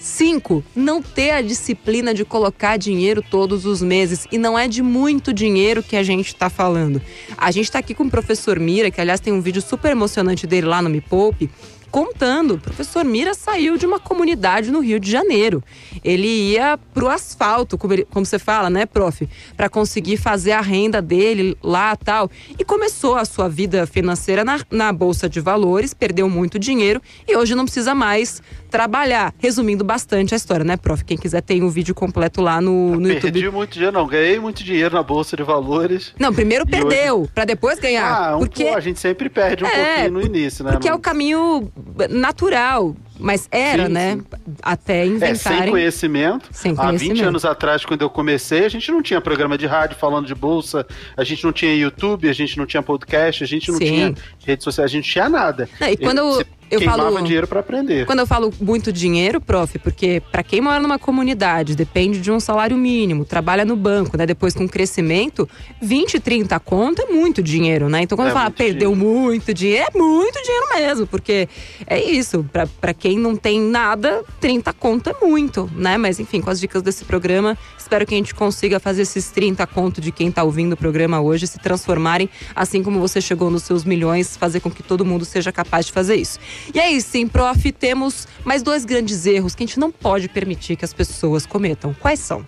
Cinco, 0.02 0.64
não 0.74 1.00
ter 1.00 1.30
a 1.30 1.40
disciplina 1.40 2.12
de 2.12 2.24
colocar 2.24 2.76
dinheiro 2.76 3.22
todos 3.22 3.64
os 3.64 3.80
meses. 3.80 4.26
E 4.32 4.36
não 4.36 4.58
é 4.58 4.66
de 4.66 4.82
muito 4.82 5.32
dinheiro 5.32 5.80
que 5.80 5.94
a 5.94 6.02
gente 6.02 6.26
está 6.26 6.50
falando. 6.50 7.00
A 7.38 7.52
gente 7.52 7.66
está 7.66 7.78
aqui 7.78 7.94
com 7.94 8.02
o 8.02 8.10
professor 8.10 8.58
Mira, 8.58 8.90
que 8.90 9.00
aliás 9.00 9.20
tem 9.20 9.32
um 9.32 9.40
vídeo 9.40 9.62
super 9.62 9.92
emocionante 9.92 10.44
dele 10.44 10.66
lá 10.66 10.82
no 10.82 10.90
Me 10.90 11.00
Poupe, 11.00 11.48
contando. 11.92 12.54
O 12.54 12.58
professor 12.58 13.04
Mira 13.04 13.34
saiu 13.34 13.76
de 13.76 13.84
uma 13.84 14.00
comunidade 14.00 14.70
no 14.70 14.80
Rio 14.80 14.98
de 14.98 15.10
Janeiro. 15.10 15.62
Ele 16.02 16.26
ia 16.26 16.78
pro 16.94 17.08
asfalto, 17.08 17.76
como, 17.76 17.92
ele, 17.92 18.06
como 18.06 18.24
você 18.24 18.38
fala, 18.38 18.70
né, 18.70 18.86
prof? 18.86 19.28
Para 19.54 19.68
conseguir 19.68 20.16
fazer 20.16 20.52
a 20.52 20.62
renda 20.62 21.02
dele 21.02 21.56
lá 21.62 21.94
tal. 21.94 22.30
E 22.58 22.64
começou 22.64 23.16
a 23.16 23.26
sua 23.26 23.46
vida 23.46 23.86
financeira 23.86 24.42
na, 24.42 24.60
na 24.70 24.90
Bolsa 24.90 25.28
de 25.28 25.38
Valores, 25.38 25.92
perdeu 25.92 26.30
muito 26.30 26.58
dinheiro 26.58 27.00
e 27.28 27.36
hoje 27.36 27.54
não 27.54 27.64
precisa 27.64 27.94
mais 27.94 28.42
trabalhar. 28.70 29.34
Resumindo 29.38 29.84
bastante 29.84 30.32
a 30.32 30.36
história, 30.36 30.64
né, 30.64 30.78
prof? 30.78 31.04
Quem 31.04 31.18
quiser 31.18 31.42
tem 31.42 31.62
o 31.62 31.66
um 31.66 31.68
vídeo 31.68 31.94
completo 31.94 32.40
lá 32.40 32.58
no, 32.58 32.92
no 32.92 33.02
Perdi 33.02 33.14
YouTube. 33.14 33.32
Perdi 33.32 33.50
muito 33.50 33.72
dinheiro, 33.74 33.92
não. 33.92 34.06
Ganhei 34.06 34.40
muito 34.40 34.64
dinheiro 34.64 34.94
na 34.94 35.02
Bolsa 35.02 35.36
de 35.36 35.42
Valores. 35.42 36.14
Não, 36.18 36.32
primeiro 36.32 36.66
perdeu, 36.66 37.20
hoje... 37.20 37.30
para 37.34 37.44
depois 37.44 37.78
ganhar. 37.78 38.30
Ah, 38.30 38.36
um 38.36 38.40
porque... 38.40 38.64
a 38.64 38.80
gente 38.80 38.98
sempre 38.98 39.28
perde 39.28 39.62
um 39.62 39.66
é, 39.66 39.84
pouquinho 39.84 40.12
no 40.12 40.22
início, 40.22 40.64
né? 40.64 40.72
Porque 40.72 40.88
é 40.88 40.94
o 40.94 40.98
caminho 40.98 41.70
natural. 42.08 42.96
Mas 43.22 43.48
era, 43.50 43.86
sim, 43.86 43.92
né? 43.92 44.16
Sim. 44.16 44.54
Até 44.62 45.06
inventarem. 45.06 45.32
É, 45.32 45.62
sem 45.62 45.70
conhecimento. 45.70 46.48
Sem 46.50 46.74
conhecimento. 46.74 47.12
Há 47.12 47.14
20 47.14 47.28
anos 47.28 47.44
atrás, 47.44 47.84
quando 47.84 48.02
eu 48.02 48.10
comecei, 48.10 48.64
a 48.64 48.68
gente 48.68 48.90
não 48.90 49.02
tinha 49.02 49.20
programa 49.20 49.56
de 49.56 49.66
rádio 49.66 49.96
falando 49.96 50.26
de 50.26 50.34
bolsa, 50.34 50.86
a 51.16 51.24
gente 51.24 51.44
não 51.44 51.52
tinha 51.52 51.74
YouTube, 51.74 52.28
a 52.28 52.32
gente 52.32 52.58
não 52.58 52.66
tinha 52.66 52.82
podcast, 52.82 53.44
a 53.44 53.46
gente 53.46 53.70
não 53.70 53.78
sim. 53.78 53.84
tinha 53.84 54.14
rede 54.44 54.64
social, 54.64 54.84
a 54.84 54.88
gente 54.88 55.06
não 55.06 55.12
tinha 55.12 55.28
nada. 55.28 55.68
Não, 55.80 55.88
e 55.88 55.96
quando 55.96 56.18
eu, 56.18 56.44
eu 56.72 56.80
falo, 56.80 57.22
dinheiro 57.22 57.46
para 57.46 57.60
aprender. 57.60 58.06
Quando 58.06 58.20
eu 58.20 58.26
falo 58.26 58.52
muito 58.58 58.90
dinheiro, 58.90 59.40
prof, 59.42 59.78
porque 59.78 60.22
para 60.32 60.42
quem 60.42 60.60
mora 60.60 60.80
numa 60.80 60.98
comunidade, 60.98 61.76
depende 61.76 62.18
de 62.18 62.30
um 62.30 62.40
salário 62.40 62.76
mínimo, 62.78 63.26
trabalha 63.26 63.62
no 63.62 63.76
banco, 63.76 64.16
né? 64.16 64.24
Depois 64.24 64.54
com 64.54 64.66
crescimento, 64.66 65.46
20, 65.82 66.18
30 66.18 66.58
conto 66.60 67.02
é 67.02 67.06
muito 67.06 67.42
dinheiro, 67.42 67.90
né? 67.90 68.00
Então 68.02 68.16
quando 68.16 68.28
é 68.28 68.30
eu 68.30 68.34
falo 68.34 68.50
perdeu 68.50 68.94
dinheiro. 68.94 69.12
muito 69.20 69.52
dinheiro, 69.52 69.86
é 69.94 69.98
muito 69.98 70.42
dinheiro 70.42 70.66
mesmo, 70.76 71.06
porque 71.06 71.46
é 71.86 72.02
isso, 72.02 72.44
para 72.80 72.94
quem 72.94 73.11
não 73.18 73.36
tem 73.36 73.60
nada, 73.60 74.24
30 74.40 74.72
conto 74.72 75.10
é 75.10 75.14
muito, 75.20 75.70
né? 75.74 75.96
Mas 75.96 76.20
enfim, 76.20 76.40
com 76.40 76.50
as 76.50 76.60
dicas 76.60 76.82
desse 76.82 77.04
programa, 77.04 77.56
espero 77.78 78.06
que 78.06 78.14
a 78.14 78.16
gente 78.16 78.34
consiga 78.34 78.78
fazer 78.80 79.02
esses 79.02 79.30
30 79.30 79.66
conto 79.66 80.00
de 80.00 80.10
quem 80.12 80.30
tá 80.30 80.42
ouvindo 80.42 80.72
o 80.72 80.76
programa 80.76 81.20
hoje 81.20 81.46
se 81.46 81.58
transformarem, 81.58 82.28
assim 82.54 82.82
como 82.82 83.00
você 83.00 83.20
chegou 83.20 83.50
nos 83.50 83.62
seus 83.62 83.84
milhões, 83.84 84.36
fazer 84.36 84.60
com 84.60 84.70
que 84.70 84.82
todo 84.82 85.04
mundo 85.04 85.24
seja 85.24 85.52
capaz 85.52 85.86
de 85.86 85.92
fazer 85.92 86.16
isso. 86.16 86.38
E 86.74 86.80
aí 86.80 87.00
sim, 87.00 87.26
prof, 87.28 87.72
temos 87.72 88.26
mais 88.44 88.62
dois 88.62 88.84
grandes 88.84 89.26
erros 89.26 89.54
que 89.54 89.62
a 89.62 89.66
gente 89.66 89.78
não 89.78 89.90
pode 89.90 90.28
permitir 90.28 90.76
que 90.76 90.84
as 90.84 90.92
pessoas 90.92 91.46
cometam. 91.46 91.94
Quais 91.94 92.20
são? 92.20 92.44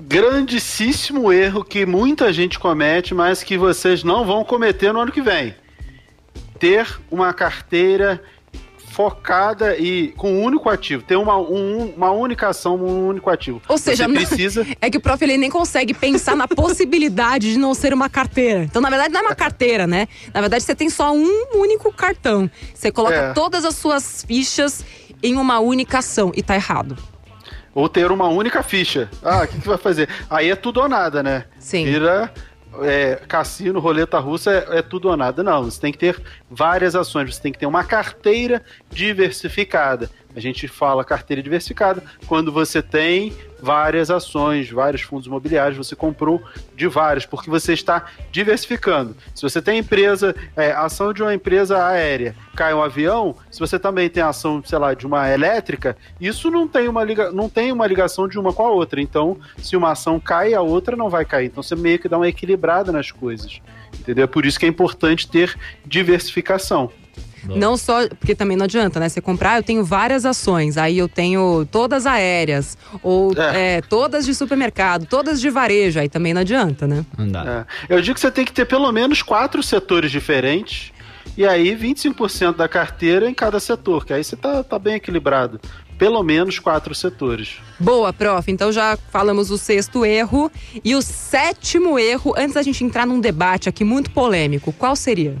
Grandíssimo 0.00 1.32
erro 1.32 1.64
que 1.64 1.84
muita 1.84 2.32
gente 2.32 2.58
comete, 2.58 3.14
mas 3.14 3.42
que 3.42 3.58
vocês 3.58 4.04
não 4.04 4.24
vão 4.24 4.44
cometer 4.44 4.92
no 4.92 5.00
ano 5.00 5.12
que 5.12 5.20
vem. 5.20 5.54
ter 6.58 6.98
uma 7.10 7.32
carteira 7.32 8.22
focada 8.98 9.76
e 9.78 10.08
com 10.16 10.32
um 10.32 10.42
único 10.42 10.68
ativo, 10.68 11.04
ter 11.04 11.14
uma, 11.14 11.38
um, 11.38 11.94
uma 11.96 12.10
única 12.10 12.48
ação, 12.48 12.74
um 12.74 13.06
único 13.06 13.30
ativo. 13.30 13.62
Ou 13.68 13.78
seja, 13.78 14.08
Você 14.08 14.12
precisa. 14.26 14.66
É 14.80 14.90
que 14.90 14.98
o 14.98 15.00
prof 15.00 15.22
ele 15.22 15.36
nem 15.36 15.48
consegue 15.48 15.94
pensar 15.94 16.34
na 16.34 16.48
possibilidade 16.48 17.52
de 17.52 17.60
não 17.60 17.74
ser 17.74 17.94
uma 17.94 18.08
carteira. 18.08 18.64
Então, 18.64 18.82
na 18.82 18.90
verdade, 18.90 19.14
não 19.14 19.20
é 19.20 19.22
uma 19.22 19.36
carteira, 19.36 19.86
né? 19.86 20.08
Na 20.34 20.40
verdade, 20.40 20.64
você 20.64 20.74
tem 20.74 20.90
só 20.90 21.14
um 21.14 21.46
único 21.54 21.92
cartão. 21.92 22.50
Você 22.74 22.90
coloca 22.90 23.14
É. 23.14 23.32
todas 23.34 23.64
as 23.64 23.76
suas 23.76 24.24
fichas 24.26 24.84
em 25.22 25.36
uma 25.36 25.60
única 25.60 25.98
ação 25.98 26.32
e 26.34 26.42
tá 26.42 26.56
errado. 26.56 26.98
Ou 27.72 27.88
ter 27.88 28.10
uma 28.10 28.26
única 28.26 28.64
ficha. 28.64 29.08
Ah, 29.22 29.44
o 29.44 29.46
que, 29.46 29.60
que 29.60 29.68
vai 29.68 29.78
fazer? 29.78 30.08
Aí 30.28 30.50
é 30.50 30.56
tudo 30.56 30.80
ou 30.80 30.88
nada, 30.88 31.22
né? 31.22 31.44
Sim. 31.60 31.84
Vira 31.84 32.32
é, 32.82 33.16
cassino, 33.28 33.80
roleta 33.80 34.18
russa, 34.18 34.50
é, 34.52 34.78
é 34.78 34.82
tudo 34.82 35.08
ou 35.08 35.16
nada. 35.16 35.42
Não, 35.42 35.64
você 35.64 35.80
tem 35.80 35.92
que 35.92 35.98
ter 35.98 36.20
várias 36.50 36.94
ações, 36.94 37.34
você 37.34 37.42
tem 37.42 37.52
que 37.52 37.58
ter 37.58 37.66
uma 37.66 37.84
carteira 37.84 38.62
diversificada. 38.90 40.10
A 40.34 40.40
gente 40.40 40.68
fala 40.68 41.04
carteira 41.04 41.42
diversificada 41.42 42.02
quando 42.26 42.52
você 42.52 42.82
tem 42.82 43.32
várias 43.60 44.10
ações, 44.10 44.70
vários 44.70 45.02
fundos 45.02 45.26
imobiliários, 45.26 45.76
você 45.76 45.96
comprou 45.96 46.42
de 46.74 46.86
vários, 46.86 47.26
porque 47.26 47.50
você 47.50 47.72
está 47.72 48.06
diversificando. 48.30 49.16
Se 49.34 49.42
você 49.42 49.60
tem 49.60 49.78
empresa, 49.78 50.34
é, 50.56 50.72
ação 50.72 51.12
de 51.12 51.22
uma 51.22 51.34
empresa 51.34 51.84
aérea, 51.84 52.34
cai 52.54 52.72
um 52.74 52.82
avião, 52.82 53.34
se 53.50 53.60
você 53.60 53.78
também 53.78 54.08
tem 54.08 54.22
ação, 54.22 54.62
sei 54.64 54.78
lá, 54.78 54.94
de 54.94 55.06
uma 55.06 55.28
elétrica, 55.30 55.96
isso 56.20 56.50
não 56.50 56.66
tem 56.66 56.88
uma, 56.88 57.04
liga, 57.04 57.30
não 57.30 57.48
tem 57.48 57.72
uma 57.72 57.86
ligação 57.86 58.28
de 58.28 58.38
uma 58.38 58.52
com 58.52 58.66
a 58.66 58.70
outra. 58.70 59.00
Então, 59.00 59.36
se 59.58 59.76
uma 59.76 59.92
ação 59.92 60.20
cai, 60.20 60.54
a 60.54 60.60
outra 60.60 60.96
não 60.96 61.08
vai 61.08 61.24
cair. 61.24 61.46
Então, 61.46 61.62
você 61.62 61.76
meio 61.76 61.98
que 61.98 62.08
dá 62.08 62.16
uma 62.16 62.28
equilibrada 62.28 62.92
nas 62.92 63.10
coisas. 63.10 63.60
Entendeu? 63.98 64.24
É 64.24 64.26
por 64.26 64.46
isso 64.46 64.58
que 64.58 64.66
é 64.66 64.68
importante 64.68 65.28
ter 65.28 65.56
diversificação. 65.84 66.90
Não 67.44 67.76
só, 67.76 68.08
porque 68.08 68.34
também 68.34 68.56
não 68.56 68.64
adianta, 68.64 68.98
né? 69.00 69.08
Você 69.08 69.20
comprar, 69.20 69.56
eu 69.58 69.62
tenho 69.62 69.84
várias 69.84 70.24
ações, 70.26 70.76
aí 70.76 70.98
eu 70.98 71.08
tenho 71.08 71.66
todas 71.70 72.06
aéreas, 72.06 72.76
ou 73.02 73.32
É. 73.36 73.76
é, 73.76 73.80
todas 73.82 74.24
de 74.26 74.34
supermercado, 74.34 75.06
todas 75.06 75.40
de 75.40 75.50
varejo, 75.50 76.00
aí 76.00 76.08
também 76.08 76.34
não 76.34 76.40
adianta, 76.40 76.86
né? 76.86 77.04
Não 77.16 77.28
dá. 77.28 77.66
É. 77.88 77.94
Eu 77.94 78.00
digo 78.02 78.14
que 78.14 78.20
você 78.20 78.30
tem 78.30 78.44
que 78.44 78.52
ter 78.52 78.64
pelo 78.66 78.90
menos 78.92 79.22
quatro 79.22 79.62
setores 79.62 80.10
diferentes. 80.10 80.92
E 81.36 81.46
aí, 81.46 81.76
25% 81.76 82.56
da 82.56 82.66
carteira 82.68 83.30
em 83.30 83.34
cada 83.34 83.60
setor, 83.60 84.04
que 84.04 84.12
aí 84.12 84.24
você 84.24 84.34
tá, 84.36 84.64
tá 84.64 84.76
bem 84.78 84.94
equilibrado. 84.96 85.60
Pelo 85.96 86.22
menos 86.22 86.58
quatro 86.58 86.94
setores. 86.94 87.56
Boa, 87.78 88.12
prof. 88.12 88.50
Então 88.50 88.72
já 88.72 88.96
falamos 89.10 89.50
o 89.50 89.58
sexto 89.58 90.04
erro. 90.04 90.50
E 90.84 90.94
o 90.94 91.02
sétimo 91.02 91.98
erro, 91.98 92.34
antes 92.36 92.54
da 92.54 92.62
gente 92.62 92.82
entrar 92.84 93.06
num 93.06 93.20
debate 93.20 93.68
aqui 93.68 93.84
muito 93.84 94.10
polêmico, 94.10 94.72
qual 94.72 94.94
seria? 94.96 95.36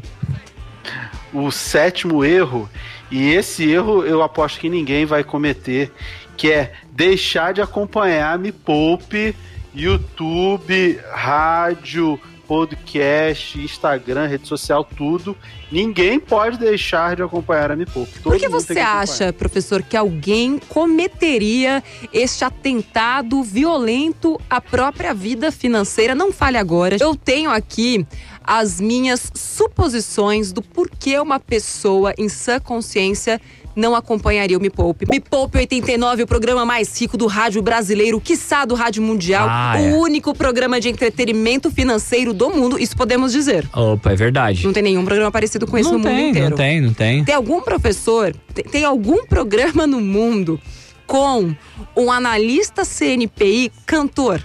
O 1.32 1.50
sétimo 1.50 2.24
erro, 2.24 2.68
e 3.10 3.30
esse 3.30 3.70
erro 3.70 4.04
eu 4.04 4.22
aposto 4.22 4.60
que 4.60 4.68
ninguém 4.68 5.04
vai 5.04 5.22
cometer, 5.22 5.92
que 6.36 6.50
é 6.50 6.72
deixar 6.90 7.52
de 7.52 7.60
acompanhar 7.60 8.38
Me 8.38 8.52
Poupe, 8.52 9.34
YouTube, 9.74 10.98
rádio, 11.10 12.18
podcast, 12.48 13.60
Instagram, 13.60 14.26
rede 14.26 14.48
social, 14.48 14.82
tudo. 14.82 15.36
Ninguém 15.70 16.18
pode 16.18 16.58
deixar 16.58 17.14
de 17.14 17.22
acompanhar 17.22 17.70
a 17.70 17.76
Me 17.76 17.84
Poupe. 17.84 18.10
Todo 18.20 18.32
Por 18.32 18.40
que 18.40 18.48
você 18.48 18.74
que 18.74 18.80
acha, 18.80 19.32
professor, 19.34 19.82
que 19.82 19.96
alguém 19.96 20.58
cometeria 20.58 21.84
este 22.10 22.44
atentado 22.44 23.42
violento 23.42 24.40
à 24.48 24.62
própria 24.62 25.12
vida 25.12 25.52
financeira? 25.52 26.14
Não 26.14 26.32
fale 26.32 26.56
agora. 26.56 26.96
Eu 26.98 27.14
tenho 27.14 27.50
aqui 27.50 28.06
as 28.42 28.80
minhas 28.80 29.30
suposições 29.34 30.52
do 30.52 30.62
porquê 30.62 31.18
uma 31.18 31.38
pessoa 31.38 32.14
em 32.16 32.30
sã 32.30 32.58
consciência 32.58 33.38
não 33.78 33.94
acompanharia 33.94 34.58
o 34.58 34.60
Me 34.60 34.68
Poupe. 34.68 35.06
Me 35.08 35.20
Poupe 35.20 35.56
89, 35.58 36.24
o 36.24 36.26
programa 36.26 36.64
mais 36.66 37.00
rico 37.00 37.16
do 37.16 37.26
rádio 37.26 37.62
brasileiro, 37.62 38.20
quiçá 38.20 38.64
do 38.64 38.74
rádio 38.74 39.00
mundial, 39.02 39.46
Ah, 39.48 39.74
o 39.78 39.80
é. 39.84 39.94
único 39.94 40.34
programa 40.34 40.80
de 40.80 40.88
entretenimento 40.88 41.70
financeiro 41.70 42.34
do 42.34 42.50
mundo, 42.50 42.78
isso 42.78 42.96
podemos 42.96 43.32
dizer. 43.32 43.68
Opa, 43.72 44.12
é 44.12 44.16
verdade. 44.16 44.64
Não 44.66 44.72
tem 44.72 44.82
nenhum 44.82 45.04
programa 45.04 45.30
parecido 45.30 45.66
com 45.66 45.78
esse 45.78 45.90
não 45.90 45.98
no 45.98 46.04
mundo 46.04 46.16
tem, 46.16 46.30
inteiro. 46.30 46.50
não 46.50 46.56
tem, 46.56 46.80
não 46.80 46.92
tem. 46.92 47.24
Tem 47.24 47.34
algum 47.34 47.60
professor, 47.62 48.34
tem, 48.52 48.64
tem 48.64 48.84
algum 48.84 49.24
programa 49.26 49.86
no 49.86 50.00
mundo 50.00 50.60
com 51.06 51.54
um 51.96 52.10
analista 52.10 52.84
CNPI 52.84 53.70
cantor? 53.86 54.42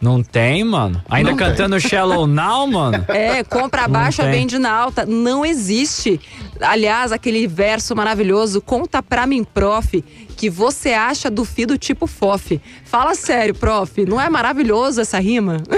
Não 0.00 0.22
tem, 0.22 0.64
mano. 0.64 1.02
Ainda 1.10 1.30
Não 1.32 1.36
tem. 1.36 1.46
cantando 1.46 1.78
Shallow 1.78 2.26
Now, 2.26 2.66
mano. 2.66 3.04
É, 3.08 3.44
compra 3.44 3.86
baixa, 3.86 4.22
tem. 4.22 4.32
vende 4.32 4.58
na 4.58 4.72
alta. 4.72 5.04
Não 5.04 5.44
existe. 5.44 6.18
Aliás, 6.60 7.12
aquele 7.12 7.46
verso 7.46 7.94
maravilhoso, 7.96 8.60
conta 8.60 9.02
pra 9.02 9.26
mim, 9.26 9.44
prof, 9.44 10.02
que 10.36 10.48
você 10.48 10.92
acha 10.92 11.30
do 11.30 11.44
fi 11.44 11.66
do 11.66 11.76
tipo 11.76 12.06
FOF. 12.06 12.60
Fala 12.84 13.14
sério, 13.14 13.54
prof, 13.54 14.04
não 14.06 14.20
é 14.20 14.28
maravilhoso 14.30 15.00
essa 15.00 15.18
rima? 15.18 15.58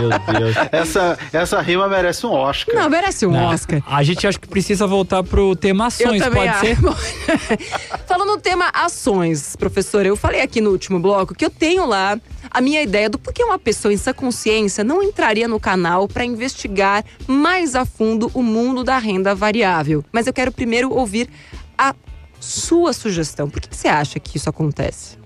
Meu 0.00 0.38
Deus. 0.38 0.56
Essa, 0.70 1.18
essa 1.32 1.60
rima 1.60 1.88
merece 1.88 2.26
um 2.26 2.32
Oscar. 2.32 2.74
Não, 2.74 2.88
merece 2.88 3.26
um 3.26 3.32
Não, 3.32 3.46
Oscar. 3.46 3.82
A 3.86 4.02
gente 4.02 4.26
acho 4.26 4.40
que 4.40 4.48
precisa 4.48 4.86
voltar 4.86 5.22
pro 5.22 5.54
tema 5.56 5.86
ações, 5.86 6.22
pode 6.22 6.58
ser? 6.60 6.76
acho. 6.78 8.04
Falando 8.06 8.28
no 8.28 8.38
tema 8.38 8.70
ações, 8.72 9.56
professor, 9.56 10.06
eu 10.06 10.16
falei 10.16 10.40
aqui 10.40 10.60
no 10.60 10.70
último 10.70 10.98
bloco 10.98 11.34
que 11.34 11.44
eu 11.44 11.50
tenho 11.50 11.86
lá 11.86 12.18
a 12.50 12.60
minha 12.60 12.82
ideia 12.82 13.10
do 13.10 13.18
porquê 13.18 13.42
uma 13.42 13.58
pessoa 13.58 13.92
em 13.92 13.96
sã 13.96 14.12
consciência 14.12 14.84
não 14.84 15.02
entraria 15.02 15.48
no 15.48 15.58
canal 15.58 16.06
para 16.06 16.24
investigar 16.24 17.04
mais 17.26 17.74
a 17.74 17.84
fundo 17.84 18.30
o 18.32 18.42
mundo 18.42 18.84
da 18.84 18.98
renda 18.98 19.34
variável. 19.34 19.43
Mas 20.12 20.26
eu 20.26 20.32
quero 20.32 20.52
primeiro 20.52 20.92
ouvir 20.92 21.28
a 21.76 21.94
sua 22.40 22.92
sugestão. 22.92 23.48
Por 23.48 23.60
que 23.60 23.68
que 23.68 23.76
você 23.76 23.88
acha 23.88 24.20
que 24.20 24.36
isso 24.36 24.48
acontece? 24.48 25.18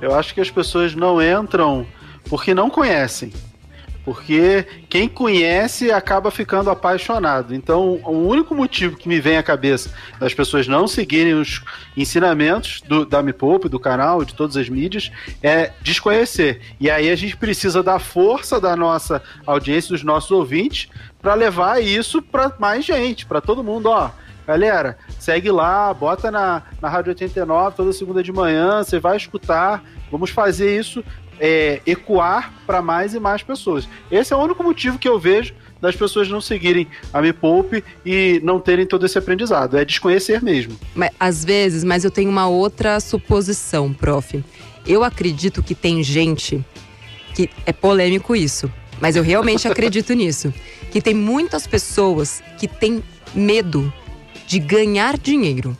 Eu 0.00 0.14
acho 0.14 0.34
que 0.34 0.40
as 0.40 0.50
pessoas 0.50 0.94
não 0.94 1.22
entram 1.22 1.86
porque 2.28 2.54
não 2.54 2.68
conhecem. 2.68 3.32
Porque 4.06 4.64
quem 4.88 5.08
conhece 5.08 5.90
acaba 5.90 6.30
ficando 6.30 6.70
apaixonado. 6.70 7.52
Então, 7.52 8.00
o 8.04 8.28
único 8.28 8.54
motivo 8.54 8.96
que 8.96 9.08
me 9.08 9.18
vem 9.18 9.36
à 9.36 9.42
cabeça 9.42 9.92
das 10.20 10.32
pessoas 10.32 10.68
não 10.68 10.86
seguirem 10.86 11.34
os 11.34 11.60
ensinamentos 11.96 12.80
do, 12.82 13.04
da 13.04 13.20
Me 13.20 13.32
Poupe, 13.32 13.68
do 13.68 13.80
canal, 13.80 14.24
de 14.24 14.32
todas 14.32 14.56
as 14.56 14.68
mídias, 14.68 15.10
é 15.42 15.72
desconhecer. 15.82 16.60
E 16.78 16.88
aí 16.88 17.10
a 17.10 17.16
gente 17.16 17.36
precisa 17.36 17.82
da 17.82 17.98
força 17.98 18.60
da 18.60 18.76
nossa 18.76 19.20
audiência, 19.44 19.90
dos 19.90 20.04
nossos 20.04 20.30
ouvintes, 20.30 20.88
para 21.20 21.34
levar 21.34 21.82
isso 21.82 22.22
para 22.22 22.54
mais 22.60 22.84
gente, 22.84 23.26
para 23.26 23.40
todo 23.40 23.64
mundo. 23.64 23.86
Ó, 23.86 24.12
Galera, 24.46 24.96
segue 25.18 25.50
lá, 25.50 25.92
bota 25.92 26.30
na, 26.30 26.62
na 26.80 26.88
Rádio 26.88 27.10
89 27.10 27.76
toda 27.76 27.92
segunda 27.92 28.22
de 28.22 28.30
manhã, 28.30 28.84
você 28.84 29.00
vai 29.00 29.16
escutar. 29.16 29.82
Vamos 30.08 30.30
fazer 30.30 30.78
isso 30.78 31.02
é, 31.40 31.80
ecoar 31.86 32.52
para 32.66 32.82
mais 32.82 33.14
e 33.14 33.20
mais 33.20 33.42
pessoas. 33.42 33.88
Esse 34.10 34.32
é 34.32 34.36
o 34.36 34.40
único 34.40 34.62
motivo 34.62 34.98
que 34.98 35.08
eu 35.08 35.18
vejo 35.18 35.54
das 35.80 35.94
pessoas 35.94 36.28
não 36.28 36.40
seguirem 36.40 36.86
a 37.12 37.20
Me 37.20 37.32
Poupe 37.32 37.84
e 38.04 38.40
não 38.42 38.58
terem 38.58 38.86
todo 38.86 39.04
esse 39.06 39.18
aprendizado. 39.18 39.76
É 39.76 39.84
desconhecer 39.84 40.42
mesmo. 40.42 40.78
Mas, 40.94 41.10
às 41.18 41.44
vezes, 41.44 41.84
mas 41.84 42.04
eu 42.04 42.10
tenho 42.10 42.30
uma 42.30 42.48
outra 42.48 42.98
suposição, 43.00 43.92
prof. 43.92 44.42
Eu 44.86 45.04
acredito 45.04 45.62
que 45.62 45.74
tem 45.74 46.02
gente 46.02 46.64
que 47.34 47.50
é 47.66 47.72
polêmico 47.72 48.34
isso, 48.34 48.72
mas 49.00 49.16
eu 49.16 49.22
realmente 49.22 49.68
acredito 49.68 50.14
nisso, 50.14 50.52
que 50.90 51.02
tem 51.02 51.14
muitas 51.14 51.66
pessoas 51.66 52.42
que 52.58 52.66
têm 52.66 53.02
medo 53.34 53.92
de 54.46 54.58
ganhar 54.58 55.18
dinheiro. 55.18 55.76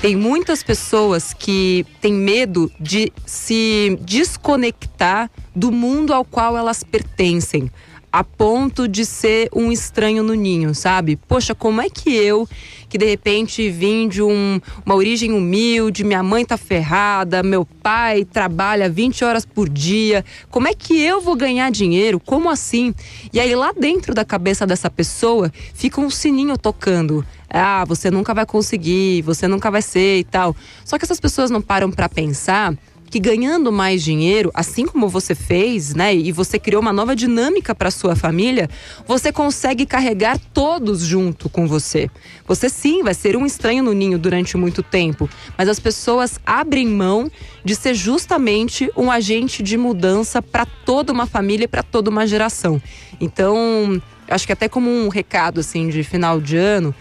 Tem 0.00 0.16
muitas 0.16 0.62
pessoas 0.62 1.34
que 1.34 1.84
têm 2.00 2.12
medo 2.14 2.70
de 2.80 3.12
se 3.26 3.98
desconectar 4.00 5.30
do 5.54 5.70
mundo 5.70 6.14
ao 6.14 6.24
qual 6.24 6.56
elas 6.56 6.82
pertencem, 6.82 7.70
a 8.12 8.24
ponto 8.24 8.88
de 8.88 9.04
ser 9.04 9.48
um 9.54 9.70
estranho 9.70 10.22
no 10.22 10.34
ninho, 10.34 10.74
sabe? 10.74 11.16
Poxa, 11.16 11.54
como 11.54 11.80
é 11.80 11.88
que 11.88 12.14
eu, 12.14 12.48
que 12.88 12.98
de 12.98 13.04
repente 13.06 13.70
vim 13.70 14.08
de 14.08 14.20
um- 14.20 14.60
uma 14.84 14.96
origem 14.96 15.32
humilde, 15.32 16.02
minha 16.02 16.22
mãe 16.22 16.44
tá 16.44 16.56
ferrada, 16.56 17.42
meu 17.42 17.64
pai 17.64 18.24
trabalha 18.24 18.88
20 18.90 19.24
horas 19.24 19.44
por 19.46 19.68
dia, 19.68 20.24
como 20.50 20.66
é 20.66 20.74
que 20.74 21.00
eu 21.00 21.20
vou 21.20 21.36
ganhar 21.36 21.70
dinheiro? 21.70 22.18
Como 22.18 22.50
assim? 22.50 22.92
E 23.32 23.38
aí 23.38 23.54
lá 23.54 23.72
dentro 23.72 24.12
da 24.12 24.24
cabeça 24.24 24.66
dessa 24.66 24.90
pessoa 24.90 25.52
fica 25.74 26.00
um 26.00 26.10
sininho 26.10 26.58
tocando. 26.58 27.24
Ah, 27.48 27.84
você 27.84 28.10
nunca 28.10 28.32
vai 28.34 28.46
conseguir, 28.46 29.22
você 29.22 29.48
nunca 29.48 29.70
vai 29.70 29.82
ser 29.82 30.18
e 30.18 30.24
tal. 30.24 30.54
Só 30.84 30.98
que 30.98 31.04
essas 31.04 31.20
pessoas 31.20 31.50
não 31.50 31.60
param 31.60 31.90
pra 31.90 32.08
pensar 32.08 32.76
que 33.10 33.18
ganhando 33.18 33.72
mais 33.72 34.02
dinheiro, 34.02 34.50
assim 34.54 34.86
como 34.86 35.08
você 35.08 35.34
fez, 35.34 35.94
né, 35.94 36.14
e 36.14 36.30
você 36.30 36.58
criou 36.58 36.80
uma 36.80 36.92
nova 36.92 37.16
dinâmica 37.16 37.74
para 37.74 37.90
sua 37.90 38.14
família, 38.14 38.70
você 39.06 39.32
consegue 39.32 39.84
carregar 39.84 40.38
todos 40.54 41.00
junto 41.00 41.48
com 41.48 41.66
você. 41.66 42.08
Você 42.46 42.68
sim 42.68 43.02
vai 43.02 43.12
ser 43.12 43.36
um 43.36 43.44
estranho 43.44 43.82
no 43.82 43.92
ninho 43.92 44.18
durante 44.18 44.56
muito 44.56 44.82
tempo, 44.82 45.28
mas 45.58 45.68
as 45.68 45.80
pessoas 45.80 46.38
abrem 46.46 46.86
mão 46.86 47.28
de 47.64 47.74
ser 47.74 47.94
justamente 47.94 48.90
um 48.96 49.10
agente 49.10 49.60
de 49.62 49.76
mudança 49.76 50.40
para 50.40 50.64
toda 50.64 51.12
uma 51.12 51.26
família 51.26 51.64
e 51.64 51.68
para 51.68 51.82
toda 51.82 52.10
uma 52.10 52.26
geração. 52.26 52.80
Então, 53.20 54.00
acho 54.28 54.46
que 54.46 54.52
até 54.52 54.68
como 54.68 54.88
um 54.88 55.08
recado 55.08 55.60
assim 55.60 55.88
de 55.88 56.04
final 56.04 56.40
de 56.40 56.56
ano, 56.56 56.94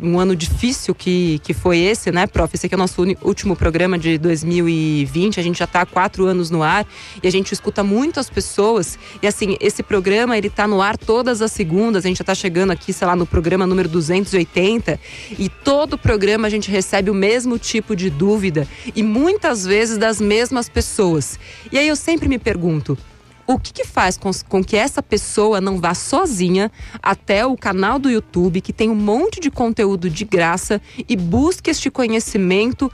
um 0.00 0.18
ano 0.18 0.34
difícil 0.34 0.94
que, 0.94 1.38
que 1.40 1.54
foi 1.54 1.78
esse, 1.78 2.10
né, 2.10 2.26
prof? 2.26 2.54
Esse 2.54 2.66
aqui 2.66 2.74
é 2.74 2.76
o 2.76 2.78
nosso 2.78 3.02
último 3.22 3.54
programa 3.54 3.98
de 3.98 4.18
2020. 4.18 5.38
A 5.38 5.42
gente 5.42 5.58
já 5.58 5.64
está 5.64 5.82
há 5.82 5.86
quatro 5.86 6.26
anos 6.26 6.50
no 6.50 6.62
ar 6.62 6.86
e 7.22 7.28
a 7.28 7.30
gente 7.30 7.52
escuta 7.52 7.84
muito 7.84 8.18
as 8.18 8.28
pessoas. 8.28 8.98
E 9.22 9.26
assim, 9.26 9.56
esse 9.60 9.82
programa 9.82 10.36
ele 10.36 10.50
tá 10.50 10.66
no 10.66 10.82
ar 10.82 10.96
todas 10.96 11.40
as 11.40 11.52
segundas. 11.52 12.04
A 12.04 12.08
gente 12.08 12.18
já 12.18 12.22
está 12.22 12.34
chegando 12.34 12.72
aqui, 12.72 12.92
sei 12.92 13.06
lá, 13.06 13.14
no 13.14 13.26
programa 13.26 13.66
número 13.66 13.88
280. 13.88 14.98
E 15.38 15.48
todo 15.48 15.96
programa 15.96 16.46
a 16.46 16.50
gente 16.50 16.70
recebe 16.70 17.10
o 17.10 17.14
mesmo 17.14 17.58
tipo 17.58 17.94
de 17.94 18.10
dúvida 18.10 18.66
e 18.94 19.02
muitas 19.02 19.64
vezes 19.64 19.96
das 19.96 20.20
mesmas 20.20 20.68
pessoas. 20.68 21.38
E 21.70 21.78
aí 21.78 21.88
eu 21.88 21.96
sempre 21.96 22.28
me 22.28 22.38
pergunto 22.38 22.98
o 23.46 23.58
que, 23.58 23.72
que 23.72 23.84
faz 23.84 24.16
com, 24.16 24.30
com, 24.48 24.64
que 24.64 24.76
essa 24.76 25.02
pessoa 25.02 25.60
não 25.60 25.80
vá 25.80 25.94
sozinha 25.94 26.70
até 27.02 27.44
o 27.44 27.56
canal 27.56 27.98
do 27.98 28.10
YouTube, 28.10 28.60
que 28.60 28.72
tem 28.72 28.90
um 28.90 28.94
monte 28.94 29.40
de 29.40 29.50
conteúdo 29.50 30.08
de 30.08 30.24
graça, 30.24 30.80
e 31.08 31.16
busque 31.16 31.70
este 31.70 31.90
conhecimento 31.90 32.90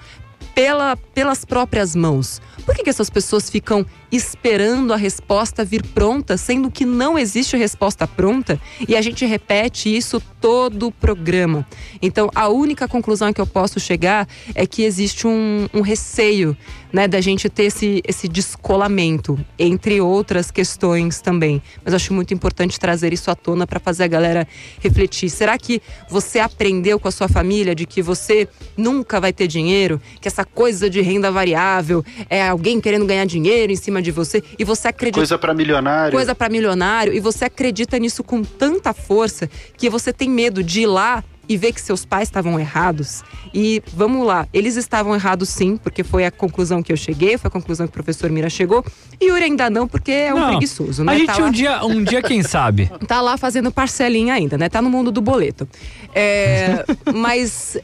pela, 0.55 0.97
pelas 0.97 1.45
próprias 1.45 1.95
mãos? 1.95 2.41
Por 2.65 2.75
que, 2.75 2.83
que 2.83 2.91
essas 2.91 3.11
pessoas 3.11 3.49
ficam 3.49 3.87
esperando 4.11 4.93
a 4.93 4.97
resposta 4.97 5.65
vir 5.65 5.83
pronta, 5.83 6.37
sendo 6.37 6.71
que 6.71 6.85
não 6.85 7.19
existe 7.19 7.57
resposta 7.57 8.07
pronta? 8.07 8.61
E 8.89 8.97
a 8.97 9.03
gente 9.03 9.25
repete 9.25 9.95
isso 9.95 10.21
todo 10.41 10.89
o 10.89 10.93
programa. 10.93 11.67
Então, 12.01 12.31
a 12.35 12.49
única 12.49 12.89
conclusão 12.89 13.33
que 13.33 13.41
eu 13.41 13.47
posso 13.47 13.79
chegar 13.79 14.27
é 14.55 14.67
que 14.67 14.83
existe 14.83 15.27
um, 15.27 15.69
um 15.73 15.81
receio 15.81 16.57
né, 16.93 17.07
da 17.07 17.21
gente 17.21 17.49
ter 17.49 17.65
esse, 17.65 18.03
esse 18.07 18.29
descolamento, 18.29 19.39
entre 19.59 20.01
outras 20.01 20.51
questões 20.51 21.21
também. 21.21 21.63
Mas 21.85 21.95
acho 21.95 22.13
muito 22.13 22.35
importante 22.35 22.81
trazer 22.81 23.13
isso 23.13 23.31
à 23.31 23.35
tona 23.35 23.67
para 23.67 23.79
fazer 23.79 24.05
a 24.05 24.09
galera 24.09 24.49
refletir. 24.81 25.31
Será 25.31 25.57
que 25.57 25.81
você 26.09 26.39
aprendeu 26.39 26.99
com 26.99 27.09
a 27.09 27.13
sua 27.13 27.29
família 27.29 27.75
de 27.75 27.87
que 27.87 28.03
você 28.03 28.49
nunca 28.77 29.21
vai 29.21 29.33
ter 29.33 29.47
dinheiro? 29.47 30.01
Que 30.21 30.29
essa 30.29 30.45
coisa 30.45 30.91
de 30.91 31.01
renda 31.01 31.31
variável 31.31 32.05
é 32.29 32.47
alguém 32.47 32.81
querendo 32.81 33.07
ganhar 33.07 33.25
dinheiro 33.25 33.73
em 33.73 33.77
cima 33.77 34.00
de 34.01 34.11
você 34.11 34.43
e 34.59 34.65
você 34.65 34.89
acredita. 34.89 35.19
Coisa 35.19 35.39
para 35.39 35.55
milionário. 35.55 36.13
Coisa 36.13 36.35
para 36.35 36.49
milionário 36.49 37.13
e 37.13 37.21
você 37.21 37.45
acredita 37.45 37.99
nisso 37.99 38.23
com 38.23 38.43
tanta 38.43 38.93
força 38.93 39.49
que 39.77 39.89
você 39.89 40.13
tem 40.13 40.29
medo 40.29 40.63
de 40.63 40.83
ir 40.83 40.87
lá 40.87 41.25
e 41.51 41.57
ver 41.57 41.73
que 41.73 41.81
seus 41.81 42.05
pais 42.05 42.29
estavam 42.29 42.61
errados. 42.61 43.25
E 43.53 43.83
vamos 43.93 44.25
lá, 44.25 44.47
eles 44.53 44.77
estavam 44.77 45.17
errados 45.17 45.49
sim, 45.49 45.77
porque 45.77 46.05
foi 46.05 46.25
a 46.25 46.31
conclusão 46.31 46.81
que 46.81 46.93
eu 46.93 46.97
cheguei, 46.97 47.37
foi 47.37 47.49
a 47.49 47.51
conclusão 47.51 47.89
que 47.89 47.91
o 47.91 47.93
professor 47.93 48.31
Mira 48.31 48.49
chegou. 48.49 48.85
E 49.21 49.27
Yuri 49.27 49.43
ainda 49.43 49.69
não, 49.69 49.89
porque 49.89 50.13
é 50.13 50.33
um 50.33 50.39
não, 50.39 50.49
preguiçoso, 50.51 51.03
né? 51.03 51.13
A 51.13 51.19
gente 51.19 51.27
tá 51.27 51.39
um, 51.39 51.41
lá... 51.47 51.51
dia, 51.51 51.85
um 51.85 52.05
dia, 52.05 52.23
quem 52.23 52.45
sabe? 52.45 52.89
tá 53.05 53.21
lá 53.21 53.37
fazendo 53.37 53.73
parcelinha 53.73 54.35
ainda, 54.35 54.57
né? 54.57 54.69
Tá 54.69 54.81
no 54.81 54.89
mundo 54.89 55.11
do 55.11 55.21
boleto. 55.21 55.69
É, 56.15 56.85
mas 57.13 57.77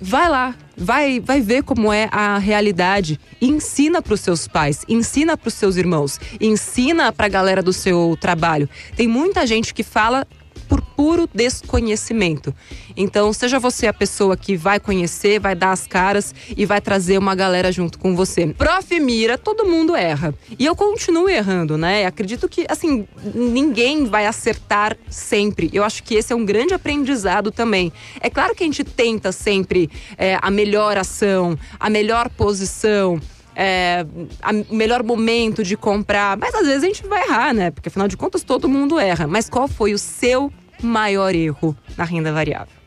vai 0.00 0.28
lá, 0.28 0.54
vai, 0.76 1.20
vai 1.20 1.40
ver 1.40 1.62
como 1.62 1.92
é 1.92 2.08
a 2.10 2.38
realidade. 2.38 3.18
Ensina 3.40 4.02
para 4.02 4.14
os 4.14 4.20
seus 4.20 4.46
pais, 4.48 4.84
ensina 4.88 5.36
para 5.36 5.48
os 5.48 5.54
seus 5.54 5.76
irmãos, 5.76 6.20
ensina 6.40 7.12
para 7.12 7.26
a 7.26 7.30
galera 7.30 7.62
do 7.62 7.72
seu 7.72 8.16
trabalho. 8.20 8.68
Tem 8.96 9.08
muita 9.08 9.46
gente 9.46 9.72
que 9.72 9.82
fala 9.82 10.26
por 10.68 10.80
puro 10.80 11.28
desconhecimento. 11.32 12.54
Então, 12.96 13.32
seja 13.32 13.58
você 13.58 13.86
a 13.86 13.92
pessoa 13.92 14.36
que 14.36 14.56
vai 14.56 14.78
conhecer, 14.78 15.40
vai 15.40 15.54
dar 15.54 15.72
as 15.72 15.86
caras 15.86 16.34
e 16.56 16.64
vai 16.64 16.80
trazer 16.80 17.18
uma 17.18 17.34
galera 17.34 17.70
junto 17.72 17.98
com 17.98 18.14
você. 18.14 18.46
Prof. 18.46 18.84
Mira, 19.00 19.36
todo 19.36 19.66
mundo 19.66 19.96
erra. 19.96 20.34
E 20.58 20.64
eu 20.64 20.76
continuo 20.76 21.28
errando, 21.28 21.76
né? 21.76 22.06
Acredito 22.06 22.48
que, 22.48 22.64
assim, 22.68 23.06
ninguém 23.34 24.04
vai 24.06 24.26
acertar 24.26 24.96
sempre. 25.08 25.68
Eu 25.72 25.82
acho 25.82 26.02
que 26.02 26.14
esse 26.14 26.32
é 26.32 26.36
um 26.36 26.44
grande 26.44 26.74
aprendizado 26.74 27.50
também. 27.50 27.92
É 28.20 28.30
claro 28.30 28.54
que 28.54 28.62
a 28.62 28.66
gente 28.66 28.84
tenta 28.84 29.32
sempre 29.32 29.90
é, 30.16 30.38
a 30.40 30.50
melhor 30.50 30.96
ação, 30.96 31.58
a 31.78 31.90
melhor 31.90 32.28
posição, 32.30 33.20
é, 33.54 34.04
o 34.68 34.74
melhor 34.74 35.02
momento 35.02 35.62
de 35.62 35.76
comprar. 35.76 36.36
Mas 36.36 36.54
às 36.54 36.66
vezes 36.66 36.82
a 36.82 36.86
gente 36.86 37.06
vai 37.06 37.22
errar, 37.22 37.54
né? 37.54 37.70
Porque 37.70 37.88
afinal 37.88 38.08
de 38.08 38.16
contas 38.16 38.42
todo 38.42 38.68
mundo 38.68 38.98
erra. 38.98 39.26
Mas 39.26 39.48
qual 39.48 39.68
foi 39.68 39.94
o 39.94 39.98
seu 39.98 40.52
maior 40.82 41.34
erro 41.34 41.76
na 41.96 42.04
renda 42.04 42.32
variável? 42.32 42.83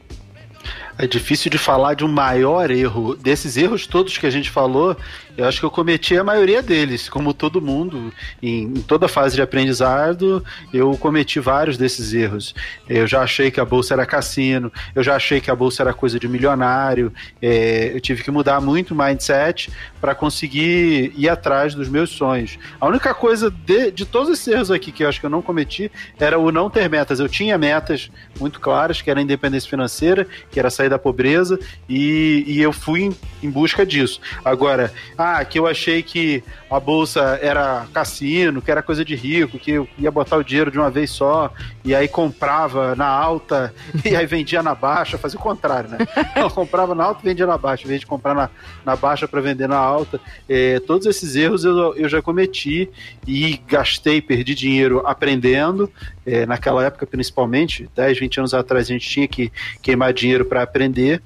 É 0.98 1.06
difícil 1.06 1.52
de 1.52 1.58
falar 1.58 1.94
de 1.94 2.04
um 2.04 2.08
maior 2.08 2.72
erro. 2.72 3.16
Desses 3.16 3.56
erros 3.56 3.86
todos 3.86 4.18
que 4.18 4.26
a 4.26 4.32
gente 4.32 4.50
falou, 4.50 4.98
eu 5.38 5.46
acho 5.46 5.60
que 5.60 5.66
eu 5.66 5.70
cometi 5.70 6.18
a 6.18 6.24
maioria 6.24 6.64
deles, 6.64 7.08
como 7.08 7.32
todo 7.32 7.62
mundo, 7.62 8.12
em, 8.42 8.64
em, 8.64 8.82
toda 8.82 9.08
fase 9.08 9.36
de 9.36 9.42
aprendizado, 9.42 10.44
eu 10.74 10.98
cometi 10.98 11.40
vários 11.40 11.78
desses 11.78 12.12
erros. 12.12 12.56
Eu 12.90 13.06
já 13.06 13.22
achei 13.22 13.52
que 13.52 13.60
a 13.60 13.66
bolsa 13.66 13.94
era 13.94 14.04
cassino, 14.04 14.72
eu 14.96 15.04
já 15.04 15.16
achei 15.16 15.40
que 15.40 15.52
a 15.52 15.56
bolsa 15.56 15.84
era 15.84 15.94
coisa 15.94 16.20
de 16.20 16.28
milionário, 16.28 17.14
é, 17.40 17.92
eu 17.94 18.02
tive 18.02 18.24
que 18.24 18.32
mudar 18.32 18.60
muito 18.60 18.96
o 18.96 18.98
mindset 18.98 19.72
para 20.02 20.16
conseguir 20.16 21.14
ir 21.16 21.30
atrás 21.30 21.76
dos 21.76 21.88
meus 21.88 22.10
sonhos. 22.10 22.58
A 22.82 22.88
única 22.88 23.14
coisa 23.14 23.52
de, 23.52 23.92
de 23.92 24.06
todos 24.06 24.30
esses 24.30 24.48
erros 24.48 24.72
aqui 24.72 24.92
que 24.92 25.04
eu 25.04 25.10
acho 25.10 25.20
que 25.20 25.26
eu 25.28 25.30
não 25.30 25.44
cometi 25.44 25.92
era 26.20 26.40
o 26.40 26.52
não 26.52 26.68
ter 26.68 26.90
metas. 26.90 27.20
Eu 27.20 27.30
tinha 27.30 27.60
metas 27.60 28.10
muito 28.40 28.60
claras, 28.60 29.04
que 29.04 29.12
era 29.12 29.20
a 29.20 29.24
independência 29.24 29.70
financeira, 29.70 30.26
que 30.50 30.60
era 30.60 30.72
sair 30.72 30.87
da 30.90 31.00
pobreza, 31.00 31.60
e, 31.88 32.44
e 32.48 32.62
eu 32.62 32.72
fui 32.72 33.04
em, 33.04 33.16
em 33.44 33.50
busca 33.50 33.86
disso. 33.86 34.20
Agora, 34.44 34.92
ah, 35.18 35.44
que 35.44 35.60
eu 35.60 35.68
achei 35.68 36.04
que 36.04 36.44
a 36.70 36.80
bolsa 36.80 37.40
era 37.42 37.86
cassino, 37.94 38.62
que 38.62 38.70
era 38.70 38.82
coisa 38.82 39.04
de 39.04 39.16
rico, 39.16 39.58
que 39.58 39.72
eu 39.72 39.88
ia 39.98 40.12
botar 40.12 40.38
o 40.38 40.44
dinheiro 40.44 40.72
de 40.72 40.78
uma 40.78 40.90
vez 40.90 41.10
só, 41.10 41.52
e 41.84 41.96
aí 41.96 42.08
comprava 42.08 42.96
na 42.96 43.08
alta, 43.08 43.74
e 44.04 44.16
aí 44.16 44.26
vendia 44.26 44.62
na 44.62 44.76
baixa, 44.76 45.18
fazia 45.18 45.40
o 45.40 45.44
contrário, 45.44 45.90
né? 45.90 45.98
Eu 46.36 46.50
comprava 46.50 46.94
na 46.94 47.04
alta 47.04 47.22
e 47.24 47.30
vendia 47.30 47.46
na 47.46 47.58
baixa, 47.58 47.86
em 47.86 47.88
vez 47.88 48.00
de 48.00 48.06
comprar 48.06 48.34
na, 48.34 48.50
na 48.86 48.96
baixa 48.96 49.28
para 49.28 49.42
vender 49.42 49.68
na 49.68 49.78
alta. 49.78 50.20
É, 50.48 50.80
todos 50.80 51.08
esses 51.08 51.36
erros 51.36 51.64
eu, 51.64 51.96
eu 51.96 52.08
já 52.08 52.22
cometi 52.22 52.90
e 53.26 53.60
gastei, 53.68 54.22
perdi 54.22 54.54
dinheiro 54.54 55.02
aprendendo, 55.06 55.92
é, 56.28 56.46
naquela 56.46 56.84
época 56.84 57.08
principalmente, 57.08 57.90
10, 57.96 58.20
20 58.20 58.38
anos 58.40 58.54
atrás 58.54 58.88
a 58.88 58.94
gente 58.94 59.10
tinha 59.10 59.28
que 59.28 59.50
queimar 59.82 60.12
dinheiro 60.12 60.44
para 60.44 60.62
aprender, 60.62 61.22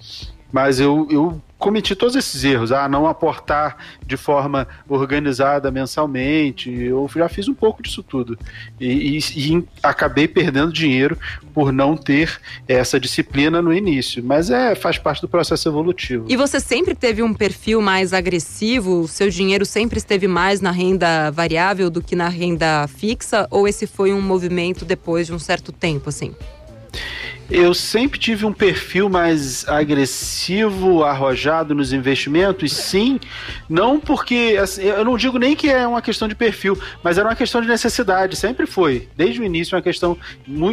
mas 0.52 0.80
eu, 0.80 1.08
eu 1.10 1.42
cometi 1.62 1.96
todos 1.96 2.16
esses 2.16 2.44
erros, 2.44 2.72
ah, 2.72 2.90
não 2.90 3.06
aportar 3.06 3.78
de 4.04 4.18
forma 4.18 4.68
organizada 4.90 5.70
mensalmente, 5.70 6.72
eu 6.72 7.08
já 7.16 7.30
fiz 7.30 7.48
um 7.48 7.54
pouco 7.54 7.84
disso 7.84 8.02
tudo 8.02 8.38
e, 8.80 9.18
e, 9.18 9.20
e, 9.20 9.64
acabei 9.84 10.28
perdendo 10.28 10.74
dinheiro 10.74 11.16
por 11.54 11.72
não 11.72 11.96
ter 11.96 12.40
essa 12.68 13.00
disciplina 13.00 13.62
no 13.62 13.72
início, 13.72 14.24
mas 14.24 14.50
é 14.50 14.74
faz 14.74 14.98
parte 14.98 15.22
do 15.22 15.30
processo 15.30 15.70
evolutivo. 15.70 16.26
E 16.28 16.36
você 16.36 16.60
sempre 16.60 16.96
teve 16.96 17.22
um 17.22 17.34
perfil 17.34 17.80
mais 17.80 18.12
agressivo? 18.12 19.02
O 19.02 19.08
seu 19.08 19.30
dinheiro 19.30 19.66
sempre 19.66 20.00
esteve 20.00 20.28
mais 20.28 20.62
na 20.62 20.72
renda 20.72 21.30
variável 21.30 21.92
do 21.92 22.02
que 22.02 22.16
na 22.16 22.28
renda 22.28 22.88
fixa? 22.88 23.48
Ou 23.52 23.68
esse 23.68 23.86
foi 23.86 24.12
um 24.14 24.22
movimento 24.22 24.84
depois 24.84 25.28
de 25.28 25.34
um 25.34 25.40
certo 25.40 25.72
tempo, 25.72 26.10
assim? 26.10 26.34
Eu 27.52 27.74
sempre 27.74 28.18
tive 28.18 28.46
um 28.46 28.54
perfil 28.54 29.10
mais 29.10 29.68
agressivo, 29.68 31.04
arrojado 31.04 31.76
nos 31.76 31.92
investimentos, 31.92 32.72
sim. 32.72 33.20
Não 33.68 34.00
porque. 34.00 34.58
Assim, 34.58 34.84
eu 34.84 35.04
não 35.04 35.18
digo 35.18 35.38
nem 35.38 35.54
que 35.54 35.70
é 35.70 35.86
uma 35.86 36.02
questão 36.02 36.30
de 36.30 36.34
perfil, 36.34 36.80
mas 37.04 37.18
era 37.18 37.28
uma 37.28 37.36
questão 37.36 37.62
de 37.62 37.68
necessidade. 37.68 38.38
Sempre 38.38 38.66
foi. 38.66 39.10
Desde 39.18 39.42
o 39.42 39.44
início, 39.44 39.76
uma 39.76 39.82
questão 39.82 40.18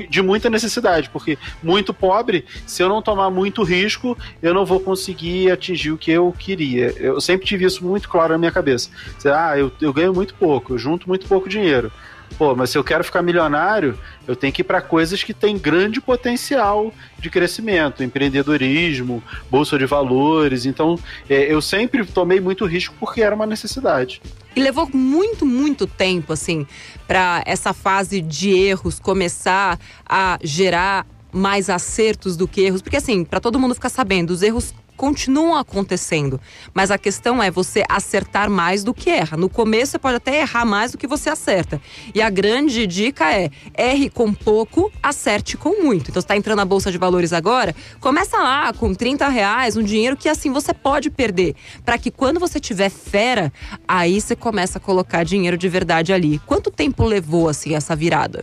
de 0.08 0.22
muita 0.22 0.48
necessidade. 0.48 1.10
Porque 1.10 1.36
muito 1.60 1.92
pobre, 1.92 2.44
se 2.64 2.80
eu 2.80 2.88
não 2.88 3.02
tomar 3.02 3.28
muito 3.28 3.64
risco, 3.64 4.16
eu 4.40 4.54
não 4.54 4.64
vou 4.64 4.78
conseguir 4.78 5.50
atingir 5.50 5.90
o 5.90 5.98
que 5.98 6.12
eu 6.12 6.32
queria. 6.38 6.94
Eu 6.96 7.20
sempre 7.20 7.44
tive 7.44 7.64
isso 7.64 7.84
muito 7.84 8.08
claro 8.08 8.34
na 8.34 8.38
minha 8.38 8.52
cabeça. 8.52 8.88
Ah, 9.24 9.58
eu, 9.58 9.72
eu 9.80 9.92
ganho 9.92 10.14
muito 10.14 10.32
pouco, 10.34 10.74
eu 10.74 10.78
junto 10.78 11.08
muito 11.08 11.26
pouco 11.26 11.48
dinheiro. 11.48 11.90
Pô, 12.36 12.54
mas 12.54 12.70
se 12.70 12.78
eu 12.78 12.84
quero 12.84 13.02
ficar 13.02 13.22
milionário, 13.22 13.98
eu 14.26 14.36
tenho 14.36 14.52
que 14.52 14.62
ir 14.62 14.64
para 14.64 14.80
coisas 14.80 15.22
que 15.22 15.34
têm 15.34 15.58
grande 15.58 16.00
potencial 16.00 16.92
de 17.18 17.30
crescimento, 17.30 18.02
empreendedorismo, 18.02 19.22
bolsa 19.50 19.78
de 19.78 19.86
valores. 19.86 20.66
Então, 20.66 20.98
é, 21.28 21.52
eu 21.52 21.60
sempre 21.60 22.04
tomei 22.04 22.40
muito 22.40 22.64
risco 22.64 22.94
porque 23.00 23.22
era 23.22 23.34
uma 23.34 23.46
necessidade. 23.46 24.20
E 24.54 24.60
levou 24.60 24.88
muito, 24.92 25.46
muito 25.46 25.86
tempo, 25.86 26.32
assim, 26.32 26.66
para 27.06 27.42
essa 27.46 27.72
fase 27.72 28.20
de 28.20 28.50
erros 28.50 28.98
começar 28.98 29.78
a 30.08 30.38
gerar 30.42 31.06
mais 31.32 31.68
acertos 31.68 32.36
do 32.36 32.48
que 32.48 32.62
erros. 32.62 32.82
Porque, 32.82 32.96
assim, 32.96 33.24
para 33.24 33.40
todo 33.40 33.58
mundo 33.58 33.74
ficar 33.74 33.88
sabendo, 33.88 34.30
os 34.30 34.42
erros 34.42 34.74
continuam 34.98 35.56
acontecendo. 35.56 36.40
Mas 36.74 36.90
a 36.90 36.98
questão 36.98 37.40
é 37.40 37.50
você 37.52 37.84
acertar 37.88 38.50
mais 38.50 38.82
do 38.82 38.92
que 38.92 39.08
erra. 39.08 39.36
No 39.36 39.48
começo 39.48 39.92
você 39.92 39.98
pode 39.98 40.16
até 40.16 40.40
errar 40.40 40.66
mais 40.66 40.90
do 40.90 40.98
que 40.98 41.06
você 41.06 41.30
acerta. 41.30 41.80
E 42.12 42.20
a 42.20 42.28
grande 42.28 42.84
dica 42.86 43.32
é: 43.32 43.48
erre 43.74 44.10
com 44.10 44.34
pouco, 44.34 44.92
acerte 45.00 45.56
com 45.56 45.82
muito. 45.82 46.10
Então, 46.10 46.18
está 46.18 46.36
entrando 46.36 46.58
na 46.58 46.64
Bolsa 46.64 46.90
de 46.90 46.98
Valores 46.98 47.32
agora, 47.32 47.74
começa 48.00 48.36
lá 48.38 48.72
com 48.72 48.92
30 48.92 49.28
reais, 49.28 49.76
um 49.76 49.82
dinheiro 49.82 50.16
que 50.16 50.28
assim 50.28 50.52
você 50.52 50.74
pode 50.74 51.08
perder. 51.10 51.54
Para 51.84 51.96
que 51.96 52.10
quando 52.10 52.40
você 52.40 52.58
tiver 52.58 52.90
fera, 52.90 53.52
aí 53.86 54.20
você 54.20 54.34
começa 54.34 54.78
a 54.78 54.80
colocar 54.80 55.22
dinheiro 55.22 55.56
de 55.56 55.68
verdade 55.68 56.12
ali. 56.12 56.40
Quanto 56.40 56.72
tempo 56.72 57.04
levou 57.04 57.48
assim 57.48 57.76
essa 57.76 57.94
virada? 57.94 58.42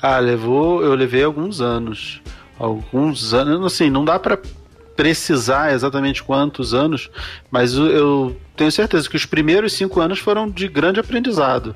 Ah, 0.00 0.18
levou, 0.18 0.82
eu 0.82 0.94
levei 0.94 1.22
alguns 1.22 1.60
anos. 1.60 2.22
Alguns 2.58 3.34
anos, 3.34 3.66
assim, 3.66 3.90
não 3.90 4.04
dá 4.04 4.18
para 4.18 4.38
precisar 5.02 5.74
exatamente 5.74 6.22
quantos 6.22 6.72
anos, 6.72 7.10
mas 7.50 7.74
eu 7.74 8.36
tenho 8.56 8.70
certeza 8.70 9.10
que 9.10 9.16
os 9.16 9.26
primeiros 9.26 9.72
cinco 9.72 10.00
anos 10.00 10.20
foram 10.20 10.48
de 10.48 10.68
grande 10.68 11.00
aprendizado. 11.00 11.74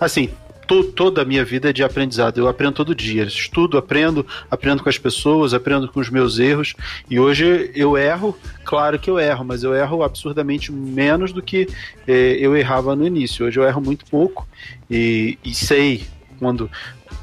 Assim, 0.00 0.30
to, 0.66 0.82
toda 0.84 1.20
a 1.20 1.26
minha 1.26 1.44
vida 1.44 1.68
é 1.68 1.74
de 1.74 1.84
aprendizado. 1.84 2.38
Eu 2.38 2.48
aprendo 2.48 2.76
todo 2.76 2.94
dia. 2.94 3.24
Estudo, 3.24 3.76
aprendo, 3.76 4.26
aprendo 4.50 4.82
com 4.82 4.88
as 4.88 4.96
pessoas, 4.96 5.52
aprendo 5.52 5.88
com 5.88 6.00
os 6.00 6.08
meus 6.08 6.38
erros. 6.38 6.74
E 7.10 7.20
hoje 7.20 7.70
eu 7.74 7.98
erro, 7.98 8.34
claro 8.64 8.98
que 8.98 9.10
eu 9.10 9.18
erro, 9.18 9.44
mas 9.44 9.62
eu 9.62 9.74
erro 9.74 10.02
absurdamente 10.02 10.72
menos 10.72 11.34
do 11.34 11.42
que 11.42 11.68
eh, 12.08 12.38
eu 12.40 12.56
errava 12.56 12.96
no 12.96 13.06
início. 13.06 13.44
Hoje 13.44 13.60
eu 13.60 13.64
erro 13.64 13.82
muito 13.82 14.06
pouco 14.06 14.48
e, 14.90 15.38
e 15.44 15.54
sei 15.54 16.06
quando 16.38 16.70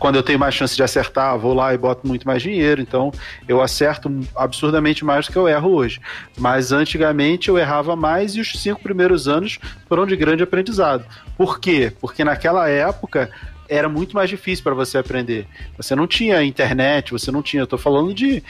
quando 0.02 0.16
eu 0.16 0.24
tenho 0.24 0.40
mais 0.40 0.56
chance 0.56 0.76
de 0.76 0.82
acertar, 0.82 1.38
vou 1.38 1.54
lá 1.54 1.76
e 1.76 1.78
boto 1.78 2.08
muito 2.08 2.26
mais 2.26 2.42
dinheiro. 2.42 2.82
Então 2.82 3.12
eu 3.48 3.62
acerto 3.62 4.10
absurdamente 4.36 5.06
mais 5.06 5.28
do 5.28 5.32
que 5.32 5.38
eu 5.38 5.48
erro 5.48 5.70
hoje. 5.70 6.02
Mas 6.40 6.72
antigamente 6.72 7.50
eu 7.50 7.58
errava 7.60 7.96
mais 7.96 8.36
e 8.36 8.42
os 8.42 8.52
cinco 8.60 8.82
primeiros 8.82 9.28
anos 9.28 9.60
foram 9.88 10.08
de 10.08 10.16
grande 10.16 10.42
aprendizado. 10.42 11.06
Por 11.38 11.60
quê? 11.60 11.94
Porque 12.02 12.24
naquela 12.24 12.68
época 12.68 13.30
era 13.70 13.88
muito 13.88 14.16
mais 14.16 14.28
difícil 14.28 14.64
para 14.64 14.74
você 14.74 14.98
aprender. 14.98 15.46
Você 15.78 15.96
não 15.96 16.08
tinha 16.08 16.44
internet, 16.44 17.12
você 17.12 17.32
não 17.32 17.44
tinha. 17.44 17.62
Eu 17.62 17.68
tô 17.68 17.78
falando 17.78 18.12
de 18.12 18.42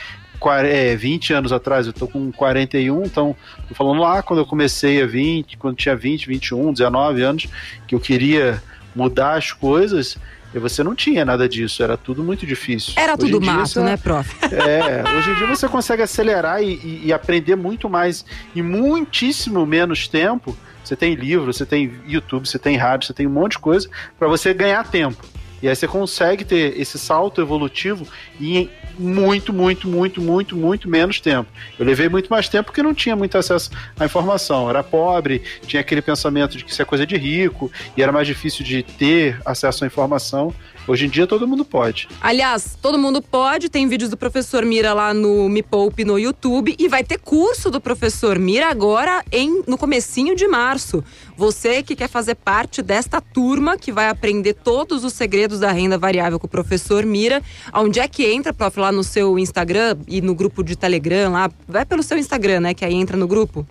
20 0.97 1.33
é, 1.33 1.35
anos 1.35 1.51
atrás, 1.51 1.85
eu 1.85 1.91
tô 1.91 2.07
com 2.07 2.31
41, 2.31 3.03
então 3.03 3.35
tô 3.67 3.75
falando 3.75 3.99
lá 3.99 4.23
quando 4.23 4.39
eu 4.39 4.45
comecei 4.45 5.03
a 5.03 5.05
20, 5.05 5.57
quando 5.57 5.75
tinha 5.75 5.97
20, 5.97 6.27
21, 6.27 6.71
19 6.71 7.21
anos, 7.21 7.47
que 7.85 7.93
eu 7.93 7.99
queria 7.99 8.63
mudar 8.95 9.33
as 9.33 9.51
coisas 9.51 10.17
e 10.53 10.59
você 10.59 10.83
não 10.83 10.93
tinha 10.93 11.23
nada 11.23 11.47
disso, 11.47 11.81
era 11.81 11.95
tudo 11.95 12.23
muito 12.23 12.45
difícil. 12.45 12.93
Era 12.97 13.13
hoje 13.13 13.31
tudo 13.31 13.45
mato, 13.45 13.67
você, 13.67 13.79
né, 13.81 13.97
prof? 13.97 14.35
É, 14.51 15.03
hoje 15.17 15.31
em 15.31 15.35
dia 15.35 15.47
você 15.47 15.67
consegue 15.67 16.01
acelerar 16.01 16.61
e, 16.61 16.73
e, 16.73 17.01
e 17.05 17.13
aprender 17.13 17.55
muito 17.55 17.89
mais 17.89 18.25
em 18.55 18.61
muitíssimo 18.61 19.65
menos 19.65 20.07
tempo. 20.07 20.55
Você 20.83 20.95
tem 20.95 21.13
livro, 21.13 21.53
você 21.53 21.65
tem 21.65 21.93
YouTube, 22.07 22.47
você 22.47 22.59
tem 22.59 22.75
rádio, 22.75 23.07
você 23.07 23.13
tem 23.13 23.27
um 23.27 23.31
monte 23.31 23.53
de 23.53 23.59
coisa 23.59 23.89
para 24.17 24.27
você 24.27 24.53
ganhar 24.53 24.83
tempo. 24.83 25.23
E 25.61 25.69
aí 25.69 25.75
você 25.75 25.87
consegue 25.87 26.43
ter 26.43 26.79
esse 26.79 26.97
salto 26.97 27.41
evolutivo 27.41 28.07
em 28.39 28.69
muito, 28.97 29.53
muito, 29.53 29.87
muito, 29.87 30.21
muito, 30.21 30.55
muito 30.55 30.89
menos 30.89 31.19
tempo. 31.19 31.49
Eu 31.77 31.85
levei 31.85 32.09
muito 32.09 32.29
mais 32.29 32.49
tempo 32.49 32.65
porque 32.65 32.83
não 32.83 32.93
tinha 32.93 33.15
muito 33.15 33.37
acesso 33.37 33.71
à 33.99 34.05
informação. 34.05 34.69
Era 34.69 34.83
pobre, 34.83 35.41
tinha 35.65 35.81
aquele 35.81 36.01
pensamento 36.01 36.57
de 36.57 36.63
que 36.63 36.71
isso 36.71 36.81
é 36.81 36.85
coisa 36.85 37.05
de 37.05 37.17
rico, 37.17 37.71
e 37.95 38.03
era 38.03 38.11
mais 38.11 38.27
difícil 38.27 38.63
de 38.65 38.83
ter 38.83 39.39
acesso 39.45 39.83
à 39.83 39.87
informação. 39.87 40.53
Hoje 40.87 41.05
em 41.05 41.09
dia 41.09 41.27
todo 41.27 41.47
mundo 41.47 41.63
pode. 41.63 42.07
Aliás, 42.19 42.77
todo 42.81 42.97
mundo 42.97 43.21
pode. 43.21 43.69
Tem 43.69 43.87
vídeos 43.87 44.09
do 44.09 44.17
professor 44.17 44.65
Mira 44.65 44.93
lá 44.93 45.13
no 45.13 45.47
Me 45.47 45.61
Poupe 45.61 46.03
no 46.03 46.17
YouTube 46.17 46.75
e 46.77 46.87
vai 46.87 47.03
ter 47.03 47.19
curso 47.19 47.69
do 47.69 47.79
professor 47.79 48.39
Mira 48.39 48.69
agora 48.69 49.23
em 49.31 49.63
no 49.67 49.77
comecinho 49.77 50.35
de 50.35 50.47
março. 50.47 51.03
Você 51.37 51.83
que 51.83 51.95
quer 51.95 52.09
fazer 52.09 52.35
parte 52.35 52.81
desta 52.81 53.21
turma 53.21 53.77
que 53.77 53.91
vai 53.91 54.09
aprender 54.09 54.53
todos 54.53 55.03
os 55.03 55.13
segredos 55.13 55.59
da 55.59 55.71
renda 55.71 55.97
variável 55.97 56.39
com 56.39 56.47
o 56.47 56.49
professor 56.49 57.05
Mira, 57.05 57.41
onde 57.73 57.99
é 57.99 58.07
que 58.07 58.25
entra, 58.25 58.53
prof, 58.53 58.79
lá 58.79 58.91
no 58.91 59.03
seu 59.03 59.37
Instagram 59.37 59.97
e 60.07 60.21
no 60.21 60.33
grupo 60.33 60.63
de 60.63 60.75
Telegram 60.75 61.31
lá, 61.31 61.49
vai 61.67 61.85
pelo 61.85 62.03
seu 62.03 62.17
Instagram, 62.17 62.59
né, 62.59 62.73
que 62.73 62.83
aí 62.83 62.93
entra 62.93 63.15
no 63.15 63.27
grupo. 63.27 63.65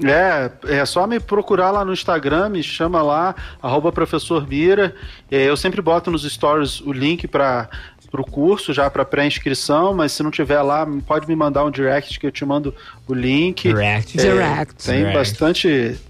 É, 0.00 0.50
é 0.80 0.84
só 0.86 1.06
me 1.06 1.20
procurar 1.20 1.70
lá 1.70 1.84
no 1.84 1.92
Instagram, 1.92 2.48
me 2.48 2.62
chama 2.62 3.02
lá, 3.02 3.34
arroba 3.62 3.92
professor 3.92 4.46
Mira. 4.46 4.94
É, 5.30 5.44
eu 5.44 5.56
sempre 5.56 5.82
boto 5.82 6.10
nos 6.10 6.22
stories 6.22 6.80
o 6.80 6.92
link 6.92 7.28
para 7.28 7.68
o 8.12 8.24
curso, 8.24 8.72
já 8.72 8.88
para 8.88 9.04
pré-inscrição, 9.04 9.92
mas 9.92 10.12
se 10.12 10.22
não 10.22 10.30
tiver 10.30 10.62
lá, 10.62 10.86
pode 11.06 11.28
me 11.28 11.36
mandar 11.36 11.64
um 11.64 11.70
direct 11.70 12.18
que 12.18 12.26
eu 12.26 12.32
te 12.32 12.44
mando 12.44 12.74
o 13.06 13.14
link. 13.14 13.68
Direct. 13.68 14.18
É, 14.18 14.22
direct. 14.22 14.84
Tem 14.84 14.98
direct. 14.98 15.18
bastante. 15.18 16.00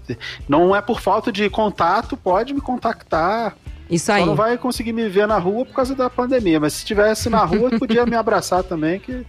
Não 0.47 0.75
é 0.75 0.81
por 0.81 1.01
falta 1.01 1.31
de 1.31 1.49
contato, 1.49 2.15
pode 2.15 2.53
me 2.53 2.61
contactar. 2.61 3.55
Isso 3.89 4.11
aí. 4.11 4.21
Só 4.21 4.25
não 4.25 4.35
vai 4.35 4.57
conseguir 4.57 4.93
me 4.93 5.07
ver 5.09 5.27
na 5.27 5.37
rua 5.37 5.65
por 5.65 5.75
causa 5.75 5.93
da 5.93 6.09
pandemia, 6.09 6.59
mas 6.59 6.73
se 6.73 6.79
estivesse 6.79 7.29
na 7.29 7.43
rua, 7.43 7.69
podia 7.77 8.05
me 8.05 8.15
abraçar 8.17 8.63
também, 8.63 8.99
que 8.99 9.25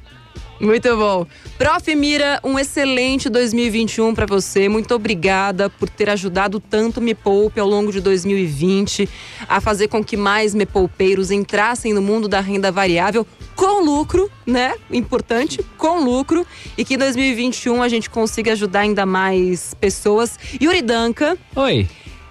muito 0.60 0.96
bom. 0.96 1.26
Prof. 1.58 1.94
Mira, 1.94 2.40
um 2.42 2.58
excelente 2.58 3.28
2021 3.28 4.14
para 4.14 4.26
você. 4.26 4.68
Muito 4.68 4.94
obrigada 4.94 5.68
por 5.68 5.88
ter 5.88 6.08
ajudado 6.10 6.60
tanto 6.60 7.00
Me 7.00 7.14
Poupe 7.14 7.60
ao 7.60 7.68
longo 7.68 7.92
de 7.92 8.00
2020 8.00 9.08
a 9.48 9.60
fazer 9.60 9.88
com 9.88 10.02
que 10.02 10.16
mais 10.16 10.54
Me 10.54 10.66
Poupeiros 10.66 11.30
entrassem 11.30 11.92
no 11.92 12.02
mundo 12.02 12.28
da 12.28 12.40
renda 12.40 12.72
variável 12.72 13.26
com 13.54 13.84
lucro, 13.84 14.30
né? 14.46 14.74
Importante, 14.90 15.64
com 15.76 16.04
lucro. 16.04 16.46
E 16.76 16.84
que 16.84 16.94
em 16.94 16.98
2021 16.98 17.82
a 17.82 17.88
gente 17.88 18.10
consiga 18.10 18.52
ajudar 18.52 18.80
ainda 18.80 19.06
mais 19.06 19.74
pessoas. 19.74 20.38
Yuri 20.60 20.82
Danca. 20.82 21.36
Oi. 21.54 21.88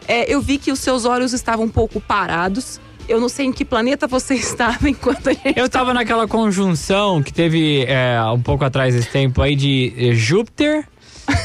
É, 0.08 0.32
eu 0.32 0.42
vi 0.42 0.58
que 0.58 0.72
os 0.72 0.80
seus 0.80 1.06
olhos 1.06 1.34
estavam 1.34 1.66
um 1.66 1.70
pouco 1.70 2.02
parados. 2.02 2.80
Eu 3.08 3.20
não 3.20 3.30
sei 3.30 3.48
em 3.48 3.52
que 3.52 3.66
planeta 3.66 4.08
você 4.08 4.36
estava 4.36 4.90
enquanto 4.90 5.30
a 5.30 5.34
gente. 5.34 5.58
Eu 5.58 5.66
estava 5.66 5.94
naquela 5.94 6.28
conjunção 6.28 7.22
que 7.22 7.34
teve 7.34 7.86
é, 7.88 8.22
um 8.34 8.42
pouco 8.42 8.64
atrás 8.64 8.96
desse 8.96 9.10
tempo 9.10 9.42
aí 9.42 9.56
de 9.56 9.94
eh, 9.98 10.14
Júpiter 10.14 10.88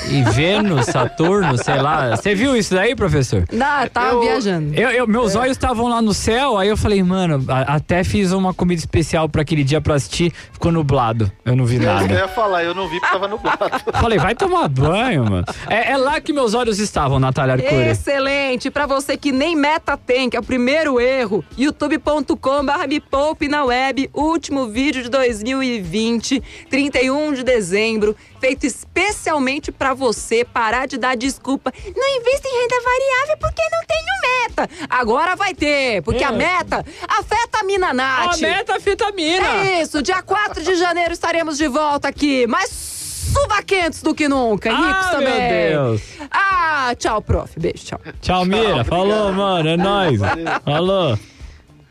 e 0.06 0.22
Vênus, 0.22 0.86
Saturno, 0.86 1.56
sei 1.62 1.80
lá. 1.80 2.16
Você 2.16 2.34
viu 2.34 2.56
isso 2.56 2.74
daí, 2.74 2.94
professor? 2.94 3.44
Não, 3.52 3.86
tava 3.88 4.12
eu, 4.12 4.20
viajando. 4.20 4.74
Eu, 4.74 4.90
eu 4.90 5.06
meus 5.06 5.34
é. 5.34 5.38
olhos 5.38 5.52
estavam 5.52 5.88
lá 5.88 6.00
no 6.00 6.14
céu, 6.14 6.56
aí 6.56 6.68
eu 6.68 6.76
falei, 6.76 7.02
mano, 7.02 7.44
a, 7.48 7.76
até 7.76 8.04
fiz 8.04 8.32
uma 8.32 8.54
comida 8.54 8.78
especial 8.78 9.28
para 9.28 9.42
aquele 9.42 9.64
dia 9.64 9.80
para 9.80 9.94
assistir, 9.94 10.32
ficou 10.52 10.70
nublado. 10.70 11.30
Eu 11.44 11.56
não 11.56 11.64
vi 11.64 11.78
nada. 11.78 12.12
Eu 12.12 12.18
ia 12.18 12.28
falar, 12.28 12.64
eu 12.64 12.74
não 12.74 12.88
vi 12.88 13.00
porque 13.00 13.12
tava 13.12 13.28
nublado. 13.28 13.58
falei, 14.00 14.18
vai 14.18 14.34
tomar 14.34 14.68
banho, 14.68 15.24
mano. 15.24 15.44
É, 15.68 15.92
é, 15.92 15.96
lá 15.96 16.20
que 16.20 16.32
meus 16.32 16.54
olhos 16.54 16.78
estavam, 16.78 17.18
Natália 17.18 17.54
Arcuri. 17.54 17.88
Excelente. 17.88 18.70
Para 18.70 18.86
você 18.86 19.16
que 19.16 19.32
nem 19.32 19.56
meta 19.56 19.96
tem, 19.96 20.30
que 20.30 20.36
é 20.36 20.40
o 20.40 20.42
primeiro 20.42 21.00
erro, 21.00 21.44
youtube.com/barra 21.56 22.86
me 22.86 23.00
poupe 23.00 23.48
na 23.48 23.64
web, 23.64 24.10
último 24.14 24.68
vídeo 24.68 25.02
de 25.02 25.08
2020, 25.08 26.42
31 26.70 27.34
de 27.34 27.42
dezembro 27.42 28.16
feito 28.40 28.64
especialmente 28.66 29.70
para 29.70 29.94
você 29.94 30.44
parar 30.44 30.86
de 30.86 30.96
dar 30.96 31.16
desculpa. 31.16 31.72
Não 31.96 32.16
invista 32.16 32.48
em 32.48 32.62
renda 32.62 32.76
variável 32.82 33.38
porque 33.38 33.62
não 33.70 33.84
tenho 33.86 34.08
meta. 34.22 34.70
Agora 34.88 35.36
vai 35.36 35.54
ter, 35.54 36.02
porque 36.02 36.24
é. 36.24 36.26
a 36.26 36.32
meta 36.32 36.84
afeta 37.08 37.60
a 37.60 37.64
mina 37.64 37.92
Nath. 37.92 38.34
A 38.34 38.36
meta 38.38 38.76
afeta 38.76 39.08
a 39.08 39.12
mina. 39.12 39.66
É 39.66 39.82
isso, 39.82 40.02
dia 40.02 40.22
4 40.22 40.62
de 40.62 40.74
janeiro 40.76 41.12
estaremos 41.12 41.56
de 41.58 41.68
volta 41.68 42.08
aqui. 42.08 42.46
Mais 42.46 42.70
suvaquentos 43.32 44.02
do 44.02 44.14
que 44.14 44.28
nunca. 44.28 44.70
Ah, 44.70 44.76
ricos 44.76 45.10
também. 45.10 45.70
Meu 45.70 45.70
Deus. 45.70 46.02
Ah, 46.30 46.94
tchau, 46.98 47.20
prof. 47.20 47.58
Beijo, 47.58 47.84
tchau. 47.84 48.00
Tchau, 48.20 48.44
Mira. 48.44 48.84
Falou, 48.84 49.32
mano. 49.32 49.68
É 49.68 49.76
nóis. 49.76 50.20
Falou. 50.64 51.18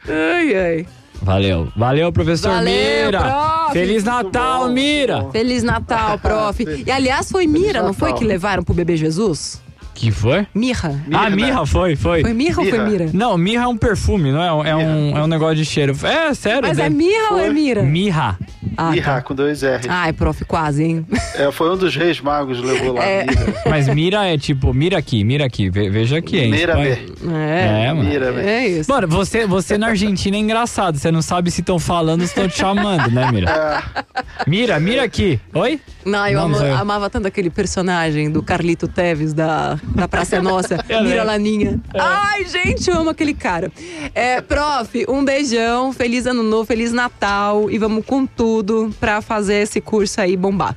Ai, 0.08 0.56
ai. 0.56 0.88
Valeu. 1.22 1.68
Valeu, 1.76 2.12
professor 2.12 2.52
Valeu, 2.52 3.06
Mira. 3.06 3.20
Prof. 3.20 3.74
Feliz 3.74 4.04
Natal, 4.04 4.68
bom, 4.68 4.74
Mira. 4.74 5.26
Feliz 5.32 5.64
Natal, 5.64 6.18
prof. 6.20 6.64
E 6.86 6.92
aliás, 6.92 7.30
foi 7.32 7.48
Mira, 7.48 7.82
não 7.84 7.94
foi 7.94 8.14
que 8.14 8.24
levaram 8.24 8.64
pro 8.64 8.74
bebê 8.74 8.96
Jesus? 8.96 9.62
Que 9.98 10.12
foi? 10.12 10.46
Mirra. 10.54 11.04
Ah, 11.12 11.28
mirra 11.28 11.66
foi, 11.66 11.96
foi. 11.96 12.22
Foi 12.22 12.32
mirra, 12.32 12.62
ou 12.62 12.70
foi 12.70 12.80
mira? 12.82 13.10
Não, 13.12 13.36
mirra 13.36 13.64
é 13.64 13.68
um 13.68 13.76
perfume, 13.76 14.32
não 14.32 14.44
é? 14.44 14.70
É, 14.70 14.76
um, 14.76 15.18
é 15.18 15.24
um 15.24 15.28
negócio 15.28 15.56
de 15.56 15.66
cheiro. 15.66 15.98
É, 16.04 16.36
sério. 16.36 16.68
Mas 16.68 16.78
é 16.78 16.88
mirra 16.88 17.30
foi. 17.30 17.40
ou 17.40 17.46
é 17.46 17.50
mira? 17.50 17.82
Mirra. 17.82 18.38
Ah, 18.78 18.92
mirra, 18.92 19.16
tá. 19.16 19.22
com 19.24 19.34
dois 19.34 19.64
R. 19.64 19.88
Ai, 19.90 20.14
prof, 20.14 20.46
quase, 20.46 20.84
hein? 20.84 21.06
É, 21.34 21.52
foi 21.52 21.72
um 21.74 21.76
dos 21.76 21.96
reis 21.96 22.22
magos 22.22 22.62
levou 22.62 22.94
lá. 22.94 23.04
É. 23.04 23.26
Mira. 23.26 23.54
Mas 23.68 23.88
mira 23.88 24.26
é 24.26 24.38
tipo, 24.38 24.72
mira 24.72 25.00
aqui, 25.00 25.24
mira 25.24 25.46
aqui. 25.46 25.68
Veja 25.68 26.18
aqui, 26.18 26.38
hein? 26.38 26.52
Mira 26.52 26.80
É, 26.80 27.86
é 27.86 27.94
mano. 27.94 28.08
Mira 28.08 28.28
é 28.40 28.68
isso. 28.68 28.92
Mano, 28.92 29.08
você, 29.08 29.48
você 29.48 29.80
na 29.80 29.88
Argentina 29.88 30.38
é 30.38 30.40
engraçado. 30.40 31.00
Você 31.00 31.12
não 31.12 31.24
sabe 31.24 31.50
se 31.50 31.62
estão 31.62 31.80
falando 31.80 32.22
ou 32.22 32.28
se 32.28 32.34
estão 32.34 32.48
te 32.48 32.58
chamando, 32.58 33.10
né, 33.10 33.32
Mira? 33.32 33.52
É. 33.52 34.24
Mira, 34.46 34.80
mira 34.80 35.04
aqui. 35.04 35.40
Oi? 35.56 35.80
Não, 36.06 36.28
eu, 36.28 36.48
não, 36.48 36.60
ama, 36.60 36.80
amava 36.80 37.10
tanto 37.10 37.28
aquele 37.28 37.50
personagem 37.50 38.30
do 38.30 38.44
Carlito 38.44 38.88
Teves 38.88 39.34
da, 39.34 39.80
da 39.96 40.08
Praça 40.08 40.40
Nossa. 40.42 40.78
Mira 41.04 41.24
Laninha. 41.24 41.82
É. 41.94 42.00
Ai, 42.00 42.46
gente, 42.46 42.90
eu 42.90 43.00
amo 43.00 43.10
aquele 43.10 43.34
cara. 43.34 43.72
É, 44.14 44.40
prof, 44.40 45.06
um 45.10 45.26
beijão, 45.26 45.92
feliz 45.92 46.28
ano 46.28 46.44
novo, 46.44 46.66
feliz 46.66 46.94
Natal 46.94 47.70
e 47.72 47.78
vamos 47.78 48.06
com 48.06 48.26
tudo 48.26 48.67
pra 49.00 49.22
fazer 49.22 49.56
esse 49.56 49.82
curso 49.82 50.22
aí 50.22 50.36
bombar. 50.36 50.76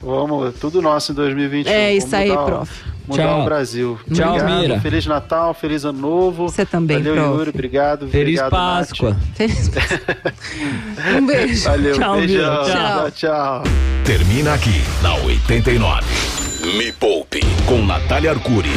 Vamos, 0.00 0.54
tudo 0.60 0.82
nosso 0.82 1.12
em 1.12 1.14
2021. 1.14 1.72
É 1.72 1.94
isso 1.94 2.14
aí, 2.14 2.30
prof. 2.30 2.70
Mudar 3.08 3.22
Tchau. 3.22 3.40
o 3.40 3.44
Brasil. 3.44 3.98
Tchau, 4.12 4.34
obrigado. 4.34 4.60
Mira. 4.60 4.80
Feliz 4.80 5.06
Natal, 5.06 5.54
feliz 5.54 5.84
ano 5.84 5.98
novo. 5.98 6.48
Você 6.48 6.66
também, 6.66 6.98
Valeu, 6.98 7.14
prof. 7.14 7.38
Yuri, 7.38 7.50
obrigado. 7.50 8.08
Feliz 8.08 8.40
obrigado, 8.40 8.50
Páscoa. 8.50 9.16
Feliz 9.34 9.68
Páscoa. 9.68 9.98
um 11.18 11.26
beijo. 11.26 11.64
Valeu, 11.64 11.94
tchau, 11.96 12.16
beijão. 12.16 12.64
Tchau. 12.64 13.10
tchau. 13.12 13.62
Termina 14.04 14.54
aqui 14.54 14.82
na 15.02 15.14
89. 15.14 16.04
Me 16.76 16.92
Poupe 16.92 17.40
com 17.66 17.84
Natália 17.84 18.32
Arcuri. 18.32 18.70